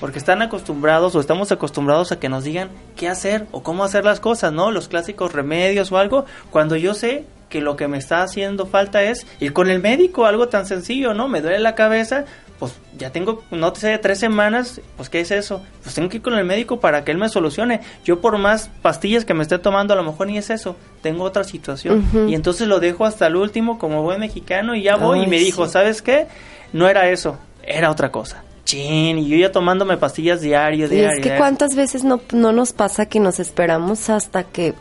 [0.00, 4.04] Porque están acostumbrados o estamos acostumbrados a que nos digan qué hacer o cómo hacer
[4.04, 4.72] las cosas, ¿no?
[4.72, 9.02] Los clásicos remedios o algo, cuando yo sé que lo que me está haciendo falta
[9.04, 11.28] es ir con el médico, algo tan sencillo, ¿no?
[11.28, 12.24] Me duele la cabeza,
[12.58, 15.62] pues ya tengo, no sé, tres semanas, pues ¿qué es eso?
[15.82, 17.80] Pues tengo que ir con el médico para que él me solucione.
[18.04, 21.24] Yo por más pastillas que me esté tomando, a lo mejor ni es eso, tengo
[21.24, 22.04] otra situación.
[22.28, 25.38] Y entonces lo dejo hasta el último como buen mexicano y ya voy y me
[25.38, 26.26] dijo, ¿sabes qué?
[26.72, 28.44] No era eso, era otra cosa.
[28.64, 31.10] Chin, y yo ya tomándome pastillas diario, diario.
[31.16, 34.74] Y es que cuántas veces no, no nos pasa que nos esperamos hasta que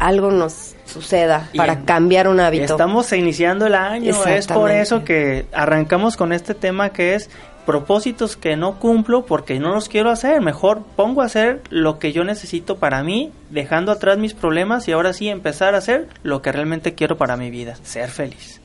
[0.00, 2.64] algo nos suceda para cambiar un hábito.
[2.64, 7.30] Estamos iniciando el año, es por eso que arrancamos con este tema que es
[7.66, 12.12] propósitos que no cumplo porque no los quiero hacer, mejor pongo a hacer lo que
[12.12, 16.42] yo necesito para mí, dejando atrás mis problemas y ahora sí empezar a hacer lo
[16.42, 18.60] que realmente quiero para mi vida, ser feliz.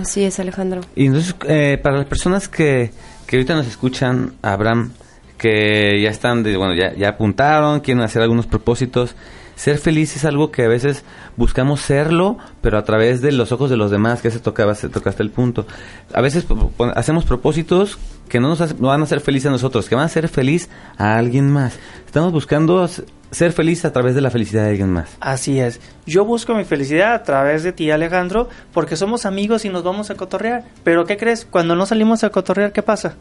[0.00, 0.80] Así es, Alejandro.
[0.96, 2.90] Y entonces, eh, para las personas que,
[3.26, 4.92] que ahorita nos escuchan, Abraham,
[5.36, 9.14] que ya están, de, bueno, ya, ya apuntaron, quieren hacer algunos propósitos,
[9.60, 11.04] ser feliz es algo que a veces
[11.36, 14.88] buscamos serlo, pero a través de los ojos de los demás, que se tocaba, se
[14.88, 15.66] tocaste el punto.
[16.14, 16.46] A veces
[16.94, 17.98] hacemos propósitos
[18.30, 21.18] que no nos van a hacer felices a nosotros, que van a hacer feliz a
[21.18, 21.78] alguien más.
[22.06, 22.88] Estamos buscando
[23.30, 25.10] ser feliz a través de la felicidad de alguien más.
[25.20, 25.78] Así es.
[26.06, 30.08] Yo busco mi felicidad a través de ti, Alejandro, porque somos amigos y nos vamos
[30.08, 30.64] a cotorrear.
[30.84, 31.44] Pero ¿qué crees?
[31.44, 33.14] Cuando no salimos a cotorrear, ¿qué pasa?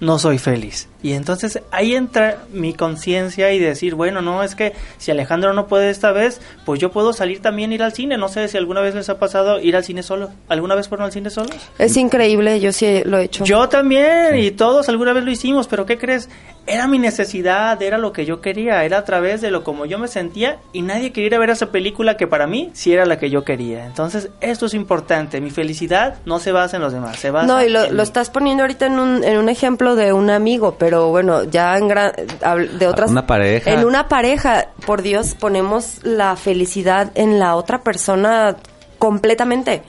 [0.00, 0.88] No soy feliz.
[1.02, 5.68] Y entonces ahí entra mi conciencia y decir, bueno, no, es que si Alejandro no
[5.68, 8.18] puede esta vez, pues yo puedo salir también ir al cine.
[8.18, 10.30] No sé si alguna vez les ha pasado ir al cine solo.
[10.48, 11.56] ¿Alguna vez fueron al cine solos?
[11.78, 13.44] Es increíble, yo sí lo he hecho.
[13.44, 16.28] Yo también, y todos alguna vez lo hicimos, pero ¿qué crees?
[16.66, 20.00] Era mi necesidad, era lo que yo quería, era a través de lo como yo
[20.00, 23.06] me sentía y nadie quería ir a ver esa película que para mí sí era
[23.06, 23.86] la que yo quería.
[23.86, 25.40] Entonces, esto es importante.
[25.40, 28.30] Mi felicidad no se basa en los demás, se basa No, y lo, lo estás
[28.30, 31.88] poniendo ahorita en un, en un ejemplo ejemplo de un amigo, pero bueno, ya en
[31.88, 32.12] gran,
[32.42, 33.10] habl- de otras...
[33.10, 33.70] Una pareja.
[33.72, 38.56] En una pareja, por Dios, ponemos la felicidad en la otra persona
[38.98, 39.82] completamente.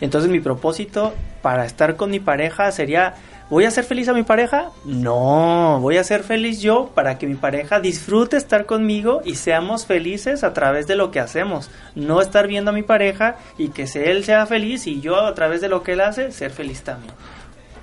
[0.00, 3.14] Entonces mi propósito para estar con mi pareja sería,
[3.48, 4.70] ¿voy a ser feliz a mi pareja?
[4.84, 9.86] No, voy a ser feliz yo para que mi pareja disfrute estar conmigo y seamos
[9.86, 11.70] felices a través de lo que hacemos.
[11.94, 15.34] No estar viendo a mi pareja y que se- él sea feliz y yo a
[15.34, 17.14] través de lo que él hace ser feliz también.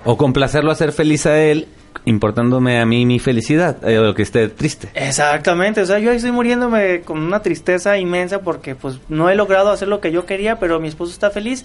[0.04, 1.66] O complacerlo hacer feliz a él,
[2.04, 4.88] importándome a mí mi felicidad, eh, o que esté triste.
[4.94, 9.34] Exactamente, o sea, yo ahí estoy muriéndome con una tristeza inmensa porque pues no he
[9.34, 11.64] logrado hacer lo que yo quería, pero mi esposo está feliz.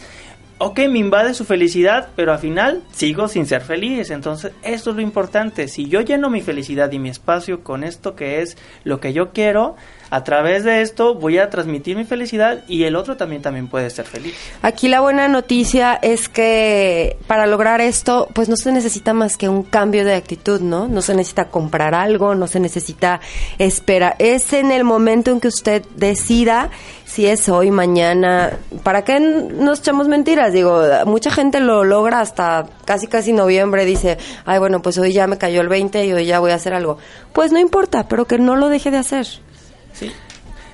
[0.62, 4.10] Ok, me invade su felicidad, pero al final sigo sin ser feliz.
[4.10, 5.70] Entonces, esto es lo importante.
[5.70, 9.32] Si yo lleno mi felicidad y mi espacio con esto que es lo que yo
[9.32, 9.78] quiero,
[10.10, 13.90] a través de esto voy a transmitir mi felicidad y el otro también también puede
[13.90, 14.36] ser feliz.
[14.62, 19.50] Aquí la buena noticia es que para lograr esto, pues no se necesita más que
[19.50, 20.88] un cambio de actitud, ¿no?
[20.88, 23.20] No se necesita comprar algo, no se necesita
[23.58, 24.16] esperar.
[24.20, 26.70] Es en el momento en que usted decida
[27.06, 28.60] si es hoy, mañana.
[28.84, 30.54] ¿Para qué nos echamos mentiras?
[30.54, 33.84] Digo, mucha gente lo logra hasta casi casi noviembre.
[33.86, 36.56] Dice, ay, bueno, pues hoy ya me cayó el 20 y hoy ya voy a
[36.56, 37.00] hacer algo.
[37.34, 39.28] Pues no importa, pero que no lo deje de hacer.
[39.94, 40.12] Sí.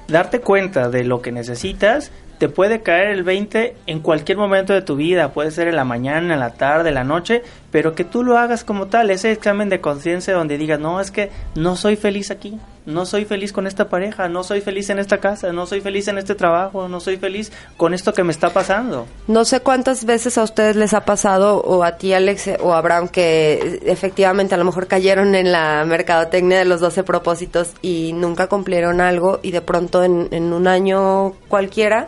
[0.07, 4.82] Darte cuenta de lo que necesitas te puede caer el 20 en cualquier momento de
[4.82, 7.43] tu vida, puede ser en la mañana, en la tarde, en la noche,
[7.76, 11.11] pero que tú lo hagas como tal, ese examen de conciencia donde digas, no, es
[11.11, 14.97] que no soy feliz aquí, no soy feliz con esta pareja, no soy feliz en
[14.97, 18.32] esta casa, no soy feliz en este trabajo, no soy feliz con esto que me
[18.32, 19.07] está pasando.
[19.28, 22.78] No sé cuántas veces a ustedes les ha pasado, o a ti, Alex, o a
[22.78, 28.13] Abraham, que efectivamente a lo mejor cayeron en la mercadotecnia de los 12 propósitos y
[28.13, 32.07] nunca cumplieron algo y de pronto en, en un año cualquiera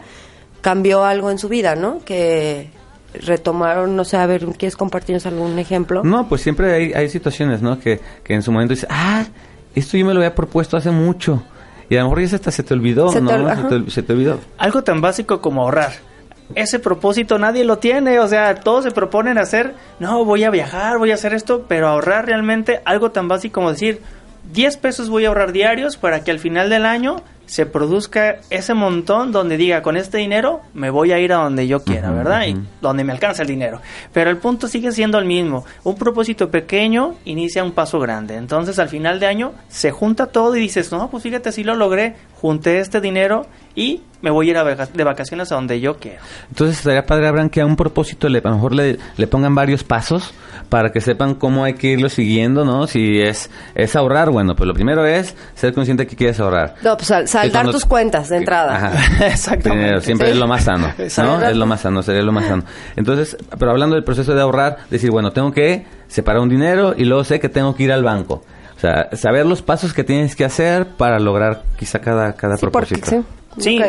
[0.61, 1.99] cambió algo en su vida, ¿no?
[2.05, 2.76] Que
[3.17, 6.03] retomaron, no sé, a ver, ¿quieres compartirnos algún ejemplo?
[6.03, 7.79] No, pues siempre hay, hay situaciones, ¿no?
[7.79, 9.25] Que, que en su momento dices, ah,
[9.75, 11.43] esto yo me lo había propuesto hace mucho.
[11.89, 13.67] Y a lo mejor ya hasta se te olvidó, Se te ¿no?
[13.67, 14.39] te, se te olvidó.
[14.57, 15.93] Algo tan básico como ahorrar.
[16.55, 20.97] Ese propósito nadie lo tiene, o sea, todos se proponen hacer, no, voy a viajar,
[20.97, 24.01] voy a hacer esto, pero ahorrar realmente algo tan básico como decir,
[24.53, 27.17] 10 pesos voy a ahorrar diarios para que al final del año
[27.47, 31.65] se produzca ese montón donde diga, con este dinero me voy a ir a donde
[31.67, 32.45] yo quiera, ¿verdad?
[32.45, 33.81] Y donde me alcanza el dinero.
[34.13, 35.65] Pero el punto sigue siendo el mismo.
[35.83, 38.35] Un propósito pequeño inicia un paso grande.
[38.35, 41.73] Entonces al final de año se junta todo y dices, no, pues fíjate, si lo
[41.75, 45.79] logré, junté este dinero y me voy a ir a vaca- de vacaciones a donde
[45.79, 46.19] yo quiero.
[46.49, 49.53] Entonces estaría padre, Abraham, que a un propósito le, a lo mejor le, le pongan
[49.55, 50.33] varios pasos
[50.69, 52.87] para que sepan cómo hay que irlo siguiendo, ¿no?
[52.87, 56.75] Si es, es ahorrar, bueno, pues lo primero es ser consciente que quieres ahorrar.
[56.83, 57.11] No, pues
[57.41, 58.75] saltar cuando- tus cuentas de entrada.
[58.75, 58.91] Ajá.
[59.27, 59.69] Exactamente.
[59.69, 60.33] Primero, siempre Sí.
[60.33, 60.93] es lo más sano.
[60.97, 61.17] Es
[61.55, 62.63] lo más sano, sería lo más sano.
[62.95, 67.05] Entonces, pero hablando del proceso de ahorrar, decir, bueno, tengo que separar un dinero y
[67.05, 68.43] luego sé que tengo que ir al banco.
[68.75, 73.23] O sea, saber los pasos que tienes que hacer para lograr quizá cada, cada propósito.
[73.57, 73.79] Sí,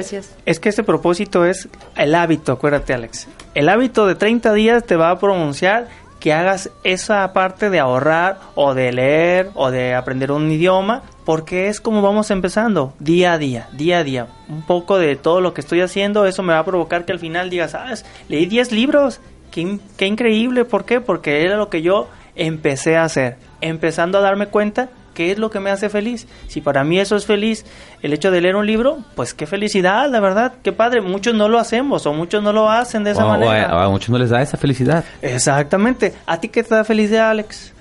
[0.46, 3.28] es que este propósito es el hábito, acuérdate Alex.
[3.54, 5.88] El hábito de 30 días te va a pronunciar
[6.20, 11.68] que hagas esa parte de ahorrar o de leer o de aprender un idioma, porque
[11.68, 14.26] es como vamos empezando, día a día, día a día.
[14.48, 17.18] Un poco de todo lo que estoy haciendo, eso me va a provocar que al
[17.18, 17.92] final digas, ah,
[18.30, 19.20] leí 10 libros,
[19.50, 21.02] qué, in- qué increíble, ¿por qué?
[21.02, 25.50] Porque era lo que yo empecé a hacer, empezando a darme cuenta qué es lo
[25.50, 26.26] que me hace feliz.
[26.46, 27.66] Si para mí eso es feliz,
[28.00, 31.02] el hecho de leer un libro, pues qué felicidad, la verdad, qué padre.
[31.02, 33.66] Muchos no lo hacemos o muchos no lo hacen de esa O- o manera.
[33.66, 35.04] a, a muchos no les da esa felicidad.
[35.20, 36.14] Exactamente.
[36.24, 37.74] ¿A ti qué te da felicidad, Alex?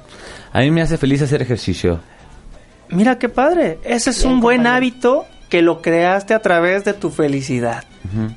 [0.52, 2.02] A mí me hace feliz hacer ejercicio.
[2.90, 3.80] Mira qué padre.
[3.84, 7.84] Ese es un buen hábito que lo creaste a través de tu felicidad.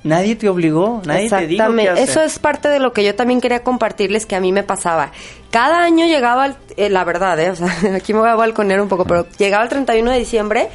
[0.02, 1.90] Nadie te obligó, nadie te dijo Exactamente.
[1.90, 2.08] hacer.
[2.08, 5.12] Eso es parte de lo que yo también quería compartirles que a mí me pasaba.
[5.50, 7.50] Cada año llegaba, el- eh, la verdad, ¿eh?
[7.50, 10.68] o sea, aquí me voy a balconear un poco, pero llegaba el 31 de diciembre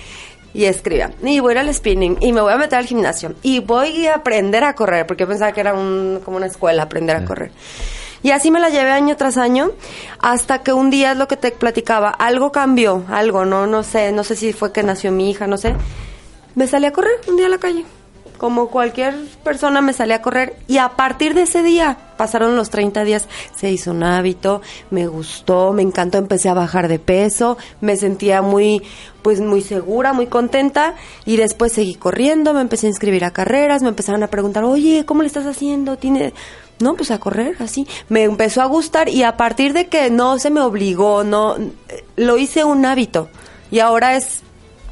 [0.54, 3.34] y escribía, y voy a ir al spinning, y me voy a meter al gimnasio,
[3.42, 6.84] y voy a aprender a correr, porque yo pensaba que era un, como una escuela
[6.84, 7.52] aprender a correr.
[8.26, 9.70] Y así me la llevé año tras año,
[10.18, 14.12] hasta que un día es lo que te platicaba, algo cambió, algo, no, no sé,
[14.12, 15.76] no sé si fue que nació mi hija, no sé.
[16.56, 17.86] Me salí a correr un día a la calle.
[18.40, 19.14] Como cualquier
[19.44, 23.28] persona me salí a correr y a partir de ese día, pasaron los 30 días,
[23.56, 28.42] se hizo un hábito, me gustó, me encantó, empecé a bajar de peso, me sentía
[28.42, 28.82] muy,
[29.22, 30.96] pues muy segura, muy contenta
[31.26, 35.06] y después seguí corriendo, me empecé a inscribir a carreras, me empezaron a preguntar, oye,
[35.06, 35.98] ¿cómo le estás haciendo?
[35.98, 36.34] ¿Tiene...?
[36.80, 37.88] No, pues a correr, así.
[38.10, 41.56] Me empezó a gustar y a partir de que no se me obligó, no,
[42.18, 43.30] lo hice un hábito
[43.72, 44.42] y ahora es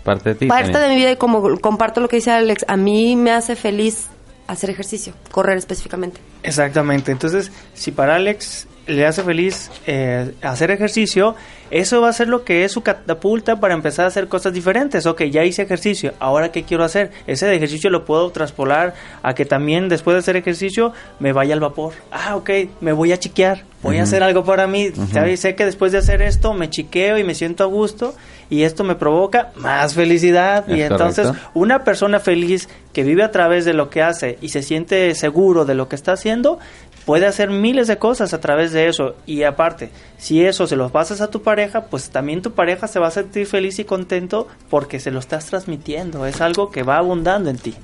[0.04, 0.46] Parte de ti.
[0.48, 0.82] parte también.
[0.90, 4.08] de mi vida y como comparto lo que dice Alex, a mí me hace feliz
[4.48, 6.20] hacer ejercicio, correr específicamente.
[6.44, 7.12] Exactamente.
[7.12, 11.36] Entonces, si para Alex le hace feliz eh, hacer ejercicio,
[11.72, 15.06] eso va a ser lo que es su catapulta para empezar a hacer cosas diferentes.
[15.06, 17.12] Ok, ya hice ejercicio, ahora qué quiero hacer.
[17.26, 21.60] Ese ejercicio lo puedo traspolar a que también después de hacer ejercicio me vaya al
[21.60, 21.94] vapor.
[22.12, 22.50] Ah, ok,
[22.82, 24.92] me voy a chiquear, voy a hacer algo para mí.
[25.36, 28.14] Sé que después de hacer esto me chiqueo y me siento a gusto
[28.50, 30.68] y esto me provoca más felicidad.
[30.68, 34.62] y entonces una persona feliz que vive a través de lo que hace y se
[34.62, 36.60] siente seguro de lo que está haciendo,
[37.06, 39.16] puede hacer miles de cosas a través de eso.
[39.26, 43.00] Y aparte, si eso se lo pasas a tu pareja, pues también tu pareja se
[43.00, 46.26] va a sentir feliz y contento porque se lo estás transmitiendo.
[46.26, 47.76] Es algo que va abundando en ti.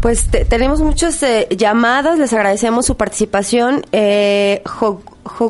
[0.00, 3.86] Pues tenemos muchas eh, llamadas, les agradecemos su participación.
[3.92, 4.62] Eh,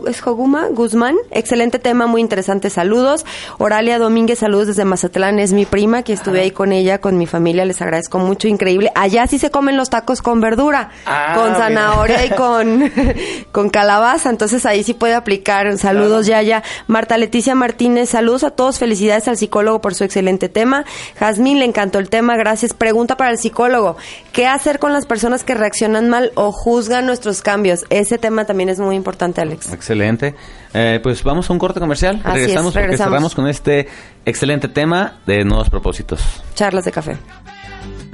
[0.06, 1.16] es Joguma Guzmán.
[1.30, 2.70] Excelente tema, muy interesante.
[2.70, 3.24] Saludos.
[3.58, 5.38] Oralia Domínguez, saludos desde Mazatlán.
[5.38, 7.64] Es mi prima, que estuve ahí con ella, con mi familia.
[7.64, 8.48] Les agradezco mucho.
[8.48, 8.90] Increíble.
[8.94, 12.92] Allá sí se comen los tacos con verdura, ah, con zanahoria y con,
[13.52, 14.30] con calabaza.
[14.30, 15.76] Entonces ahí sí puede aplicar.
[15.78, 16.62] Saludos, ya Yaya.
[16.86, 18.78] Marta Leticia Martínez, saludos a todos.
[18.78, 20.84] Felicidades al psicólogo por su excelente tema.
[21.18, 22.36] Jazmín, le encantó el tema.
[22.36, 22.74] Gracias.
[22.74, 23.96] Pregunta para el psicólogo.
[24.32, 27.84] ¿Qué hacer con las personas que reaccionan mal o juzgan nuestros cambios?
[27.90, 29.63] Ese tema también es muy importante, Alex.
[29.72, 30.34] Excelente.
[30.72, 32.20] Eh, pues vamos a un corte comercial.
[32.24, 33.88] regresamos, porque cerramos con este
[34.24, 36.20] excelente tema de nuevos propósitos.
[36.54, 37.16] Charlas de café.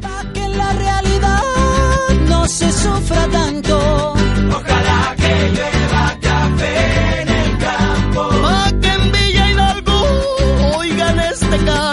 [0.00, 1.42] Para que la realidad
[2.28, 4.12] no se sufra tanto.
[4.50, 8.28] Ojalá que llueva café en el campo.
[8.42, 10.02] Para que en Villa Hidalgo
[10.78, 11.89] oigan este canto.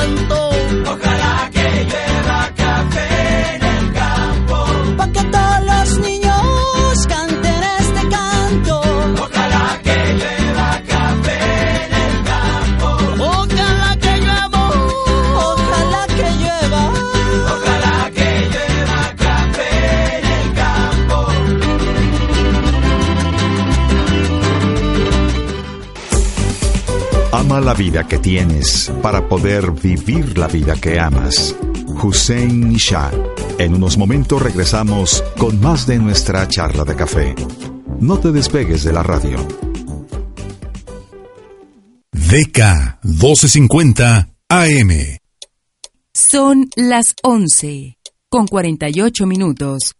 [27.58, 31.56] Ama la vida que tienes para poder vivir la vida que amas.
[32.04, 33.10] Hussein Nisha.
[33.58, 37.34] En unos momentos regresamos con más de nuestra charla de café.
[38.00, 39.40] No te despegues de la radio.
[42.12, 44.92] DK 1250 AM.
[46.14, 47.98] Son las 11
[48.30, 49.97] con 48 minutos.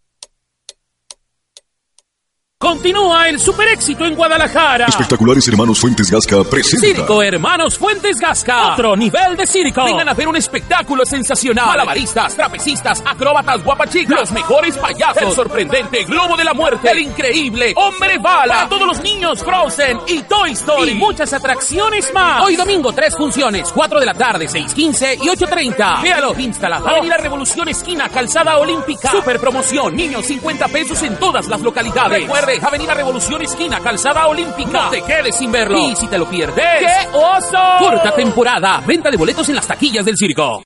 [2.60, 4.88] Continúa el super éxito en Guadalajara.
[4.88, 6.88] Espectaculares Hermanos Fuentes Gasca presenta.
[6.88, 8.74] Circo Hermanos Fuentes Gasca.
[8.74, 9.84] Otro nivel de circo.
[9.84, 11.68] Vengan a ver un espectáculo sensacional.
[11.68, 14.22] Malabaristas, trapecistas, acróbatas, guapachicas.
[14.22, 15.22] Los mejores payasos.
[15.22, 16.90] El sorprendente Globo de la Muerte.
[16.90, 18.56] El increíble Hombre Bala.
[18.56, 20.92] Para todos los niños Frozen y Toy Story.
[20.94, 22.42] Y muchas atracciones más.
[22.42, 23.72] Hoy domingo, tres funciones.
[23.72, 26.02] 4 de la tarde, 6.15 y 8.30.
[26.02, 26.34] Véalo.
[26.40, 26.88] Instalado.
[26.88, 29.12] Avenida Revolución Esquina, Calzada Olímpica.
[29.12, 29.96] Super promoción.
[29.96, 32.28] Niños 50 pesos en todas las localidades.
[32.48, 34.86] Recuerde, Avenida Revolución Esquina, Calzada Olímpica.
[34.86, 35.78] No te quedes sin verlo.
[35.78, 36.64] Y si te lo pierdes.
[36.80, 37.58] ¡Qué oso!
[37.80, 38.82] Corta temporada.
[38.88, 40.64] Venta de boletos en las taquillas del circo.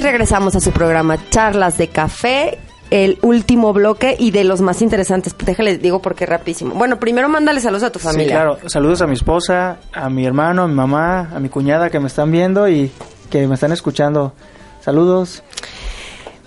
[0.05, 2.59] Regresamos a su programa Charlas de Café,
[2.91, 5.35] el último bloque y de los más interesantes.
[5.37, 6.75] Déjale, digo porque rapidísimo.
[6.75, 8.25] Bueno, primero mándale saludos a tu familia.
[8.25, 8.57] Sí, claro.
[8.67, 12.05] Saludos a mi esposa, a mi hermano, a mi mamá, a mi cuñada que me
[12.05, 12.91] están viendo y
[13.31, 14.33] que me están escuchando.
[14.81, 15.41] Saludos.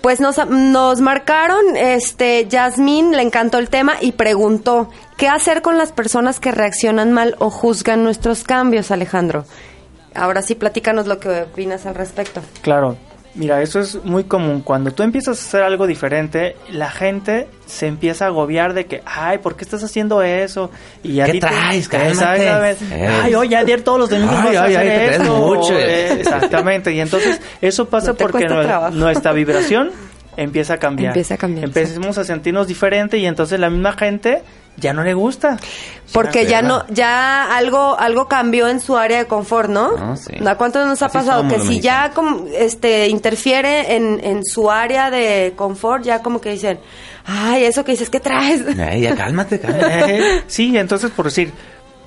[0.01, 5.77] Pues nos, nos marcaron, este, Yasmín le encantó el tema y preguntó, ¿qué hacer con
[5.77, 9.43] las personas que reaccionan mal o juzgan nuestros cambios, Alejandro?
[10.15, 12.41] Ahora sí, platícanos lo que opinas al respecto.
[12.61, 12.95] Claro,
[13.35, 14.61] Mira, eso es muy común.
[14.61, 19.01] Cuando tú empiezas a hacer algo diferente, la gente se empieza a agobiar de que,
[19.05, 20.71] ay, ¿por qué estás haciendo eso?
[21.03, 21.87] Y ya ¿Qué traes?
[23.23, 25.73] Ay, oye, ayer todos los domingos ay, vas a ay, hacer ay, te mucho.
[25.77, 26.91] Eh, Exactamente.
[26.91, 28.47] Y entonces eso pasa No te porque
[28.93, 29.91] nuestra vibración
[30.35, 31.09] empieza a cambiar.
[31.09, 34.41] Empieza a cambiar, Empecemos a sentirnos diferente y entonces la misma gente
[34.77, 35.57] ya no le gusta.
[36.13, 39.91] Porque ya no, ya algo, algo cambió en su área de confort, ¿no?
[39.97, 40.33] Ah, sí.
[40.43, 41.47] ¿A cuánto nos ha Así pasado?
[41.47, 46.51] Que si ya como, este, interfiere en, en su área de confort, ya como que
[46.51, 46.79] dicen,
[47.25, 48.63] ay, eso que dices, ¿qué traes?
[48.75, 50.43] Ya cálmate, cálmate.
[50.47, 51.53] Sí, entonces por decir,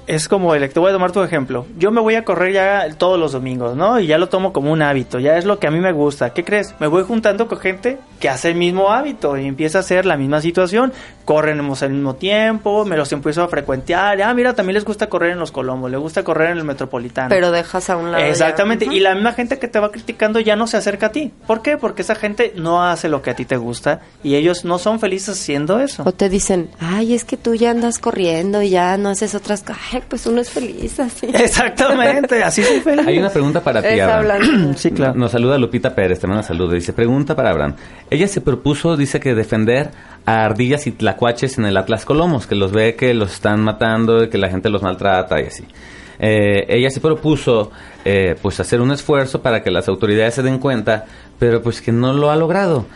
[0.06, 1.66] es como el, te voy a tomar tu ejemplo.
[1.78, 4.00] Yo me voy a correr ya todos los domingos, ¿no?
[4.00, 6.30] Y ya lo tomo como un hábito, ya es lo que a mí me gusta.
[6.30, 6.74] ¿Qué crees?
[6.80, 10.16] Me voy juntando con gente que hace el mismo hábito y empieza a hacer la
[10.16, 10.92] misma situación.
[11.24, 14.20] Corremos al mismo tiempo, me los empiezo a frecuentar.
[14.22, 17.28] Ah, mira, también les gusta correr en los Colombos, les gusta correr en el Metropolitano.
[17.28, 18.24] Pero dejas a un lado.
[18.24, 21.32] Exactamente, y la misma gente que te va criticando ya no se acerca a ti.
[21.46, 21.76] ¿Por qué?
[21.76, 25.00] Porque esa gente no hace lo que a ti te gusta y ellos no son
[25.00, 26.02] felices haciendo eso.
[26.04, 29.62] O te dicen, ay, es que tú ya andas corriendo y ya no haces otras
[29.62, 29.91] cosas.
[29.92, 31.26] Ay, pues uno es feliz así.
[31.26, 33.06] Exactamente, así soy feliz.
[33.06, 34.74] Hay una pregunta para ti, Abraham.
[34.76, 35.14] Sí, claro.
[35.14, 36.74] Nos saluda Lupita Pérez, te manda saludos.
[36.74, 37.74] Dice, pregunta para Abraham.
[38.10, 39.90] Ella se propuso, dice que defender
[40.24, 44.28] a ardillas y tlacuaches en el Atlas Colomos, que los ve que los están matando,
[44.30, 45.64] que la gente los maltrata y así.
[46.18, 47.72] Eh, ella se propuso
[48.04, 51.04] eh, pues hacer un esfuerzo para que las autoridades se den cuenta,
[51.38, 52.86] pero pues que no lo ha logrado.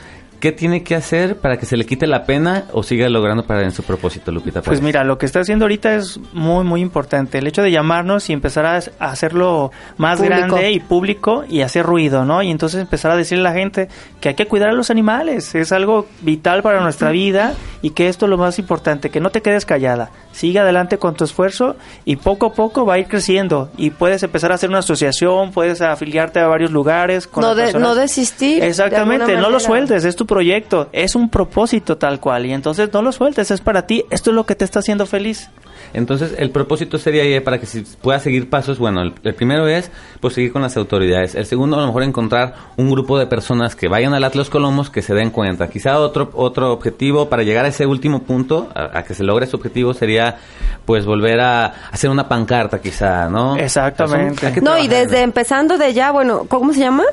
[0.40, 3.62] ¿Qué tiene que hacer para que se le quite la pena o siga logrando para
[3.62, 4.66] en su propósito, Lupita Pérez?
[4.66, 7.38] Pues mira, lo que está haciendo ahorita es muy, muy importante.
[7.38, 10.36] El hecho de llamarnos y empezar a, hacerlo más Público.
[10.36, 12.42] grande y público y hacer ruido, ¿no?
[12.42, 13.88] Y entonces empezar a decirle a la gente
[14.20, 15.54] que hay que cuidar a los animales.
[15.54, 19.30] Es algo vital para nuestra vida y que esto es lo más importante, que no
[19.30, 20.10] te quedes callada.
[20.32, 23.70] Sigue adelante con tu esfuerzo y poco a poco va a ir creciendo.
[23.78, 27.26] Y puedes empezar a hacer una asociación, puedes afiliarte a varios lugares.
[27.26, 28.60] Con No, de- no desistir.
[28.60, 32.92] de Exactamente, no lo sueltes, es tu proyecto, es un propósito tal cual y entonces
[32.92, 35.50] no lo sueltes, es para ti, esto es lo que te está haciendo feliz.
[35.92, 38.78] Entonces, el propósito sería eh, para que se pueda seguir pasos.
[38.78, 41.34] Bueno, el, el primero es pues seguir con las autoridades.
[41.34, 44.90] El segundo, a lo mejor encontrar un grupo de personas que vayan al Atlas Colomos
[44.90, 45.68] que se den cuenta.
[45.68, 49.44] Quizá otro otro objetivo para llegar a ese último punto, a, a que se logre
[49.44, 50.38] ese objetivo, sería
[50.84, 53.56] pues volver a hacer una pancarta, quizá, ¿no?
[53.56, 54.60] Exactamente.
[54.62, 57.04] No, y desde empezando de ya, bueno, ¿cómo se llama?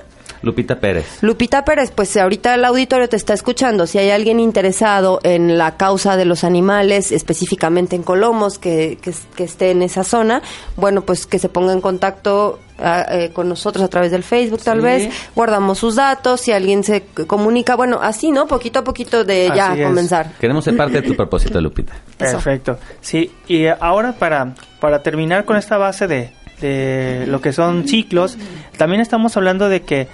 [0.44, 1.06] Lupita Pérez.
[1.22, 3.88] Lupita Pérez, pues ahorita el auditorio te está escuchando.
[3.88, 9.14] Si hay alguien interesado en la causa de los animales, específicamente en Colomos, que, que,
[9.36, 10.42] que esté en esa zona,
[10.76, 14.62] bueno, pues que se ponga en contacto ah, eh, con nosotros a través del Facebook,
[14.62, 14.84] tal Sí.
[14.84, 15.10] vez.
[15.34, 16.42] Guardamos sus datos.
[16.42, 18.46] Si alguien se comunica, bueno, así, ¿no?
[18.46, 19.86] Poquito a poquito de ya es.
[19.88, 20.34] comenzar.
[20.42, 21.94] Queremos ser parte de tu propósito, Lupita.
[22.18, 22.78] Perfecto.
[23.02, 28.38] Sí, y ahora para, para terminar con esta base de, de lo que son ciclos,
[28.78, 30.08] también estamos hablando de que,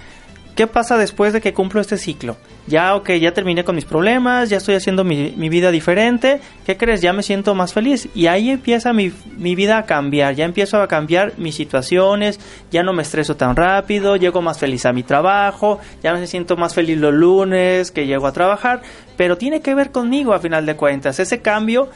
[0.60, 2.36] ¿qué pasa después de que cumplo este ciclo?
[2.68, 7.00] Ya, ok, ya terminé con mis problemas, ya estoy haciendo mi, vida diferente, ¿qué crees?
[7.00, 8.10] Ya me siento más feliz.
[8.14, 12.42] Y ahí empieza mi, mi vida a cambiar, ya empiezo a cambiar mis situaciones,
[12.72, 16.58] ya no me estreso tan rápido, llego más feliz a mi trabajo, ya me siento
[16.58, 18.82] más feliz los lunes que llego a trabajar,
[19.16, 21.22] pero tiene que ver conmigo a final de cuentas.
[21.22, 21.88] Ese cambio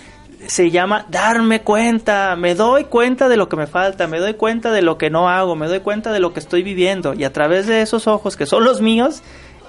[0.47, 4.71] se llama darme cuenta, me doy cuenta de lo que me falta, me doy cuenta
[4.71, 7.33] de lo que no hago, me doy cuenta de lo que estoy viviendo y a
[7.33, 9.21] través de esos ojos que son los míos,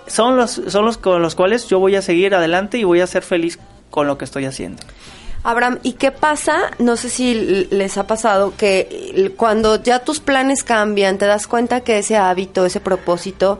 [0.07, 3.07] son los, son los con los cuales yo voy a seguir adelante y voy a
[3.07, 3.59] ser feliz
[3.91, 4.83] con lo que estoy haciendo.
[5.45, 6.70] Abraham, ¿y qué pasa?
[6.79, 11.83] No sé si les ha pasado que cuando ya tus planes cambian, te das cuenta
[11.83, 13.59] que ese hábito, ese propósito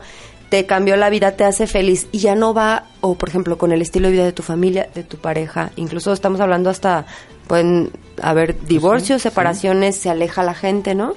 [0.49, 3.71] te cambió la vida, te hace feliz y ya no va, o por ejemplo, con
[3.71, 7.05] el estilo de vida de tu familia, de tu pareja, incluso estamos hablando hasta,
[7.47, 7.91] pueden
[8.21, 11.13] haber divorcios, separaciones, se aleja la gente, ¿no?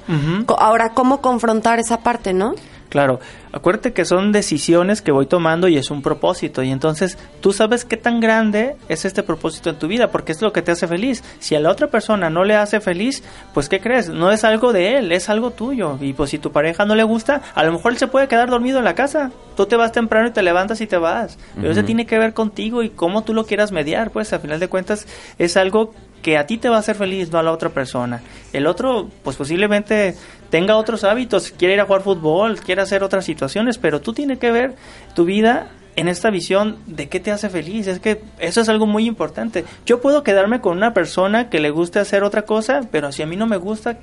[0.58, 2.54] Ahora, ¿cómo confrontar esa parte, no?
[2.88, 3.20] Claro,
[3.58, 6.62] acuérdate que son decisiones que voy tomando y es un propósito.
[6.62, 10.40] Y entonces tú sabes qué tan grande es este propósito en tu vida, porque es
[10.40, 11.22] lo que te hace feliz.
[11.40, 13.22] Si a la otra persona no le hace feliz,
[13.54, 14.08] pues ¿qué crees?
[14.08, 15.98] No es algo de él, es algo tuyo.
[16.00, 18.50] Y pues si tu pareja no le gusta, a lo mejor él se puede quedar
[18.50, 19.30] dormido en la casa.
[19.56, 21.38] Tú te vas temprano y te levantas y te vas.
[21.56, 24.10] Pero eso tiene que ver contigo y cómo tú lo quieras mediar.
[24.10, 25.06] Pues a final de cuentas
[25.38, 25.92] es algo
[26.22, 28.22] que a ti te va a hacer feliz, no a la otra persona.
[28.52, 30.16] El otro, pues posiblemente
[30.50, 33.47] tenga otros hábitos, quiere ir a jugar fútbol, quiere hacer otras situaciones,
[33.80, 34.74] pero tú tienes que ver
[35.14, 37.88] tu vida en esta visión de qué te hace feliz.
[37.88, 39.64] Es que eso es algo muy importante.
[39.84, 43.26] Yo puedo quedarme con una persona que le guste hacer otra cosa, pero si a
[43.26, 43.98] mí no me gusta,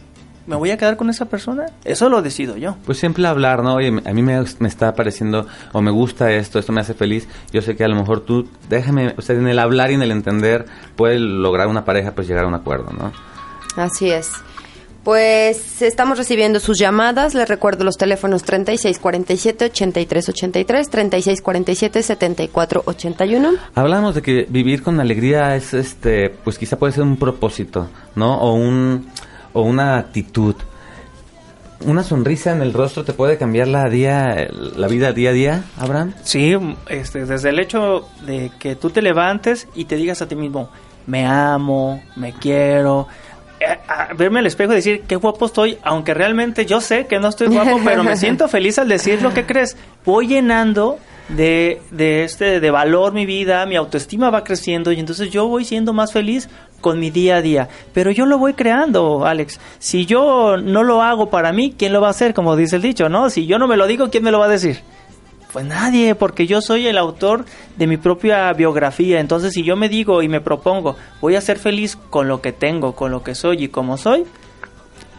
[0.45, 1.67] ¿me voy a quedar con esa persona?
[1.85, 2.75] Eso lo decido yo.
[2.85, 3.75] Pues siempre hablar, ¿no?
[3.75, 7.27] Oye, a mí me, me está pareciendo, o me gusta esto, esto me hace feliz.
[7.53, 10.01] Yo sé que a lo mejor tú, déjame, o sea, en el hablar y en
[10.01, 10.65] el entender,
[10.97, 13.13] puede lograr una pareja, pues llegar a un acuerdo, ¿no?
[13.77, 14.31] Así es.
[15.05, 17.35] Pues estamos recibiendo sus llamadas.
[17.35, 23.59] Les recuerdo los teléfonos 3647-8383, 3647-7481.
[23.75, 28.39] Hablamos de que vivir con alegría es, este, pues quizá puede ser un propósito, ¿no?
[28.39, 29.11] O un,
[29.53, 30.55] o una actitud.
[31.85, 35.65] una sonrisa en el rostro te puede cambiar la día, la vida día a día,
[35.77, 36.15] Abraham.
[36.23, 36.57] Sí,
[36.89, 40.71] este, desde el hecho de que tú te levantes y te digas a ti mismo,
[41.05, 43.07] me amo, me quiero,
[43.87, 47.29] a verme al espejo y decir qué guapo estoy, aunque realmente yo sé que no
[47.29, 49.77] estoy guapo, pero me siento feliz al decir lo que crees.
[50.05, 50.99] Voy llenando
[51.29, 55.65] de, de este de valor mi vida, mi autoestima va creciendo y entonces yo voy
[55.65, 56.49] siendo más feliz
[56.81, 57.69] con mi día a día.
[57.93, 59.59] Pero yo lo voy creando, Alex.
[59.79, 62.33] Si yo no lo hago para mí, ¿quién lo va a hacer?
[62.33, 63.29] Como dice el dicho, ¿no?
[63.29, 64.81] Si yo no me lo digo, ¿quién me lo va a decir?
[65.55, 67.45] Pues nadie, porque yo soy el autor
[67.77, 69.21] de mi propia biografía.
[69.21, 72.51] Entonces, si yo me digo y me propongo, voy a ser feliz con lo que
[72.51, 74.25] tengo, con lo que soy y como soy,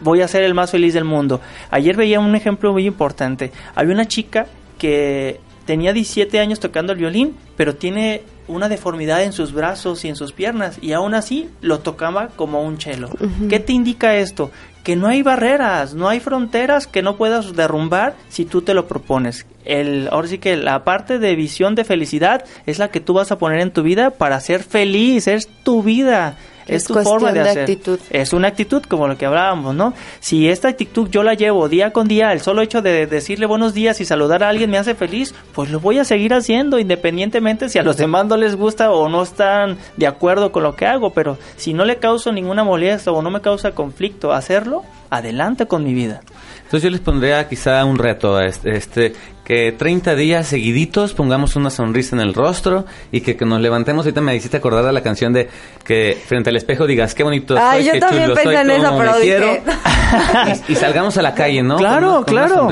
[0.01, 1.41] voy a ser el más feliz del mundo.
[1.71, 3.51] Ayer veía un ejemplo muy importante.
[3.73, 4.45] Había una chica
[4.77, 10.07] que tenía 17 años tocando el violín, pero tiene una deformidad en sus brazos y
[10.07, 13.09] en sus piernas y aún así lo tocaba como un chelo.
[13.49, 14.49] ¿Qué te indica esto?
[14.83, 18.87] Que no hay barreras, no hay fronteras que no puedas derrumbar si tú te lo
[18.87, 19.45] propones.
[19.65, 23.31] El, ahora sí que la parte de visión de felicidad es la que tú vas
[23.33, 26.37] a poner en tu vida para ser feliz, es tu vida
[26.67, 27.59] es, tu forma de, hacer.
[27.59, 27.99] Actitud.
[28.09, 29.93] Es una actitud como lo que hablábamos, ¿no?
[30.19, 33.73] Si esta actitud yo la llevo día con día, el solo hecho de decirle buenos
[33.73, 37.69] días y saludar a alguien me hace feliz, pues lo voy a seguir haciendo independientemente
[37.69, 40.85] si a los demás no les gusta o no están de acuerdo con lo que
[40.85, 45.67] hago, pero si no le causo ninguna molestia o no me causa conflicto hacerlo, adelante
[45.67, 46.21] con mi vida.
[46.67, 49.13] Entonces yo les pondría quizá un reto, este, este
[49.45, 54.05] que 30 días seguiditos pongamos una sonrisa en el rostro y que, nos levantemos.
[54.05, 55.47] Ahorita me hiciste acordar de la canción de
[55.85, 59.63] que frente al espejo digas qué bonito Ay, yo también pensé en eso, pero dije...
[60.67, 61.77] y, salgamos a la calle, ¿no?
[61.77, 62.67] Claro, claro.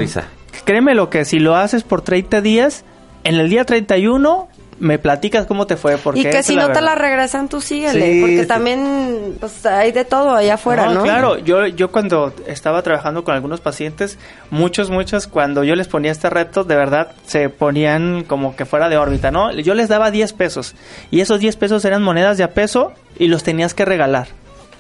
[0.65, 2.83] Créeme lo que si lo haces por 30 días,
[3.23, 4.49] en el día 31
[4.79, 5.97] me platicas cómo te fue.
[5.97, 8.21] Porque y que si no te la regresan, tú síguele.
[8.21, 11.03] porque también pues, hay de todo allá afuera, ¿no?
[11.03, 14.17] Claro, yo, yo cuando estaba trabajando con algunos pacientes,
[14.49, 18.89] muchos, muchos, cuando yo les ponía este reto, de verdad se ponían como que fuera
[18.89, 19.51] de órbita, ¿no?
[19.51, 20.75] Yo les daba 10 pesos
[21.11, 24.27] y esos 10 pesos eran monedas de a peso y los tenías que regalar.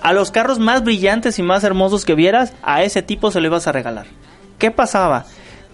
[0.01, 3.47] A los carros más brillantes y más hermosos que vieras, a ese tipo se lo
[3.47, 4.05] ibas a regalar.
[4.59, 5.25] ¿Qué pasaba?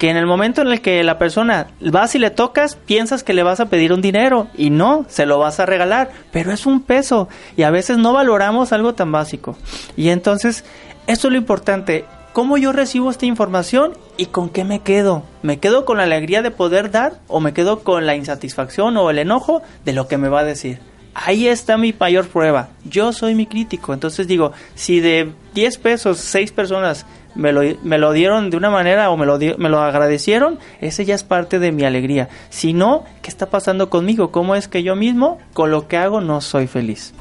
[0.01, 3.35] Que en el momento en el que la persona vas y le tocas, piensas que
[3.35, 6.65] le vas a pedir un dinero y no, se lo vas a regalar, pero es
[6.65, 9.55] un peso y a veces no valoramos algo tan básico.
[9.95, 10.65] Y entonces,
[11.05, 15.21] eso es lo importante, cómo yo recibo esta información y con qué me quedo.
[15.43, 19.11] ¿Me quedo con la alegría de poder dar o me quedo con la insatisfacción o
[19.11, 20.79] el enojo de lo que me va a decir?
[21.13, 22.69] Ahí está mi mayor prueba.
[22.85, 23.93] Yo soy mi crítico.
[23.93, 27.05] Entonces digo, si de 10 pesos, 6 personas
[27.35, 31.05] me lo, me lo dieron de una manera o me lo, me lo agradecieron, ese
[31.05, 32.29] ya es parte de mi alegría.
[32.49, 34.31] Si no, ¿qué está pasando conmigo?
[34.31, 37.13] ¿Cómo es que yo mismo, con lo que hago, no soy feliz?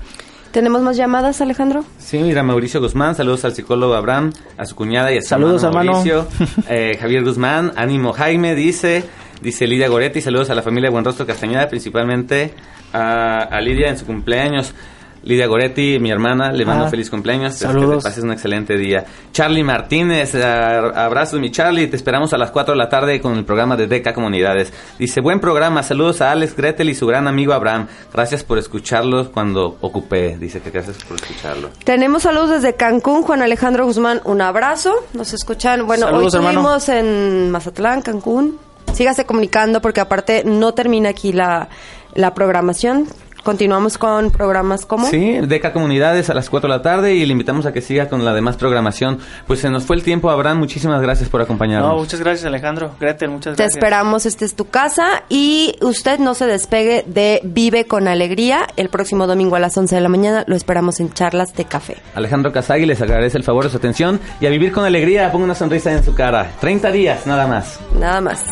[0.53, 1.85] ¿Tenemos más llamadas, Alejandro?
[1.99, 5.63] Sí, mira, Mauricio Guzmán, saludos al psicólogo Abraham, a su cuñada y a su saludos,
[5.63, 5.93] hermano.
[5.93, 6.27] Mauricio.
[6.69, 9.05] Eh, Javier Guzmán, ánimo Jaime, dice,
[9.41, 12.53] dice Lidia Goretti, saludos a la familia Buenrostro Castañeda, principalmente
[12.93, 14.75] a, a Lidia en su cumpleaños.
[15.23, 17.55] Lidia Goretti, mi hermana, le mando ah, feliz cumpleaños.
[17.55, 17.97] Saludos.
[17.97, 19.05] Que te pases un excelente día.
[19.33, 21.89] Charlie Martínez, abrazos mi Charlie.
[21.89, 24.73] Te esperamos a las 4 de la tarde con el programa de DECA Comunidades.
[24.99, 25.83] Dice, buen programa.
[25.83, 27.87] Saludos a Alex Gretel y su gran amigo Abraham.
[28.13, 30.39] Gracias por escucharlos cuando ocupé.
[30.39, 31.69] Dice que gracias por escucharlo.
[31.85, 33.23] Tenemos saludos desde Cancún.
[33.23, 34.95] Juan Alejandro Guzmán, un abrazo.
[35.13, 35.87] Nos escuchan.
[35.87, 38.70] Bueno, hoy estuvimos en Mazatlán, Cancún.
[38.93, 41.69] Sígase comunicando porque aparte no termina aquí la,
[42.15, 43.07] la programación
[43.43, 45.09] Continuamos con programas como...
[45.09, 48.09] Sí, Deca Comunidades a las 4 de la tarde y le invitamos a que siga
[48.09, 49.19] con la demás programación.
[49.47, 51.91] Pues se nos fue el tiempo, Abraham, muchísimas gracias por acompañarnos.
[51.91, 53.73] No, muchas gracias Alejandro, Gretel, muchas gracias.
[53.73, 58.67] Te esperamos, esta es tu casa y usted no se despegue de Vive con Alegría.
[58.77, 61.97] El próximo domingo a las 11 de la mañana lo esperamos en Charlas de Café.
[62.15, 65.45] Alejandro Casagui les agradece el favor de su atención y a vivir con alegría, ponga
[65.45, 66.53] una sonrisa en su cara.
[66.61, 67.81] 30 días, nada más.
[67.99, 68.45] Nada más.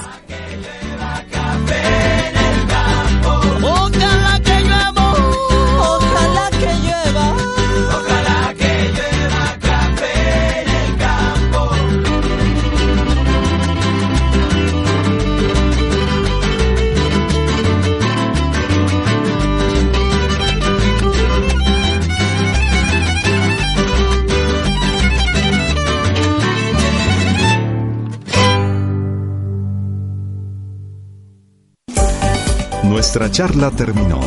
[32.99, 34.19] Nuestra charla terminó,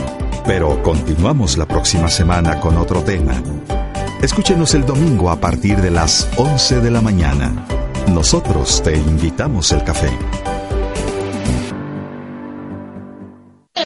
[0.46, 3.34] pero continuamos la próxima semana con otro tema.
[4.22, 7.66] Escúchenos el domingo a partir de las 11 de la mañana.
[8.08, 10.18] Nosotros te invitamos el café.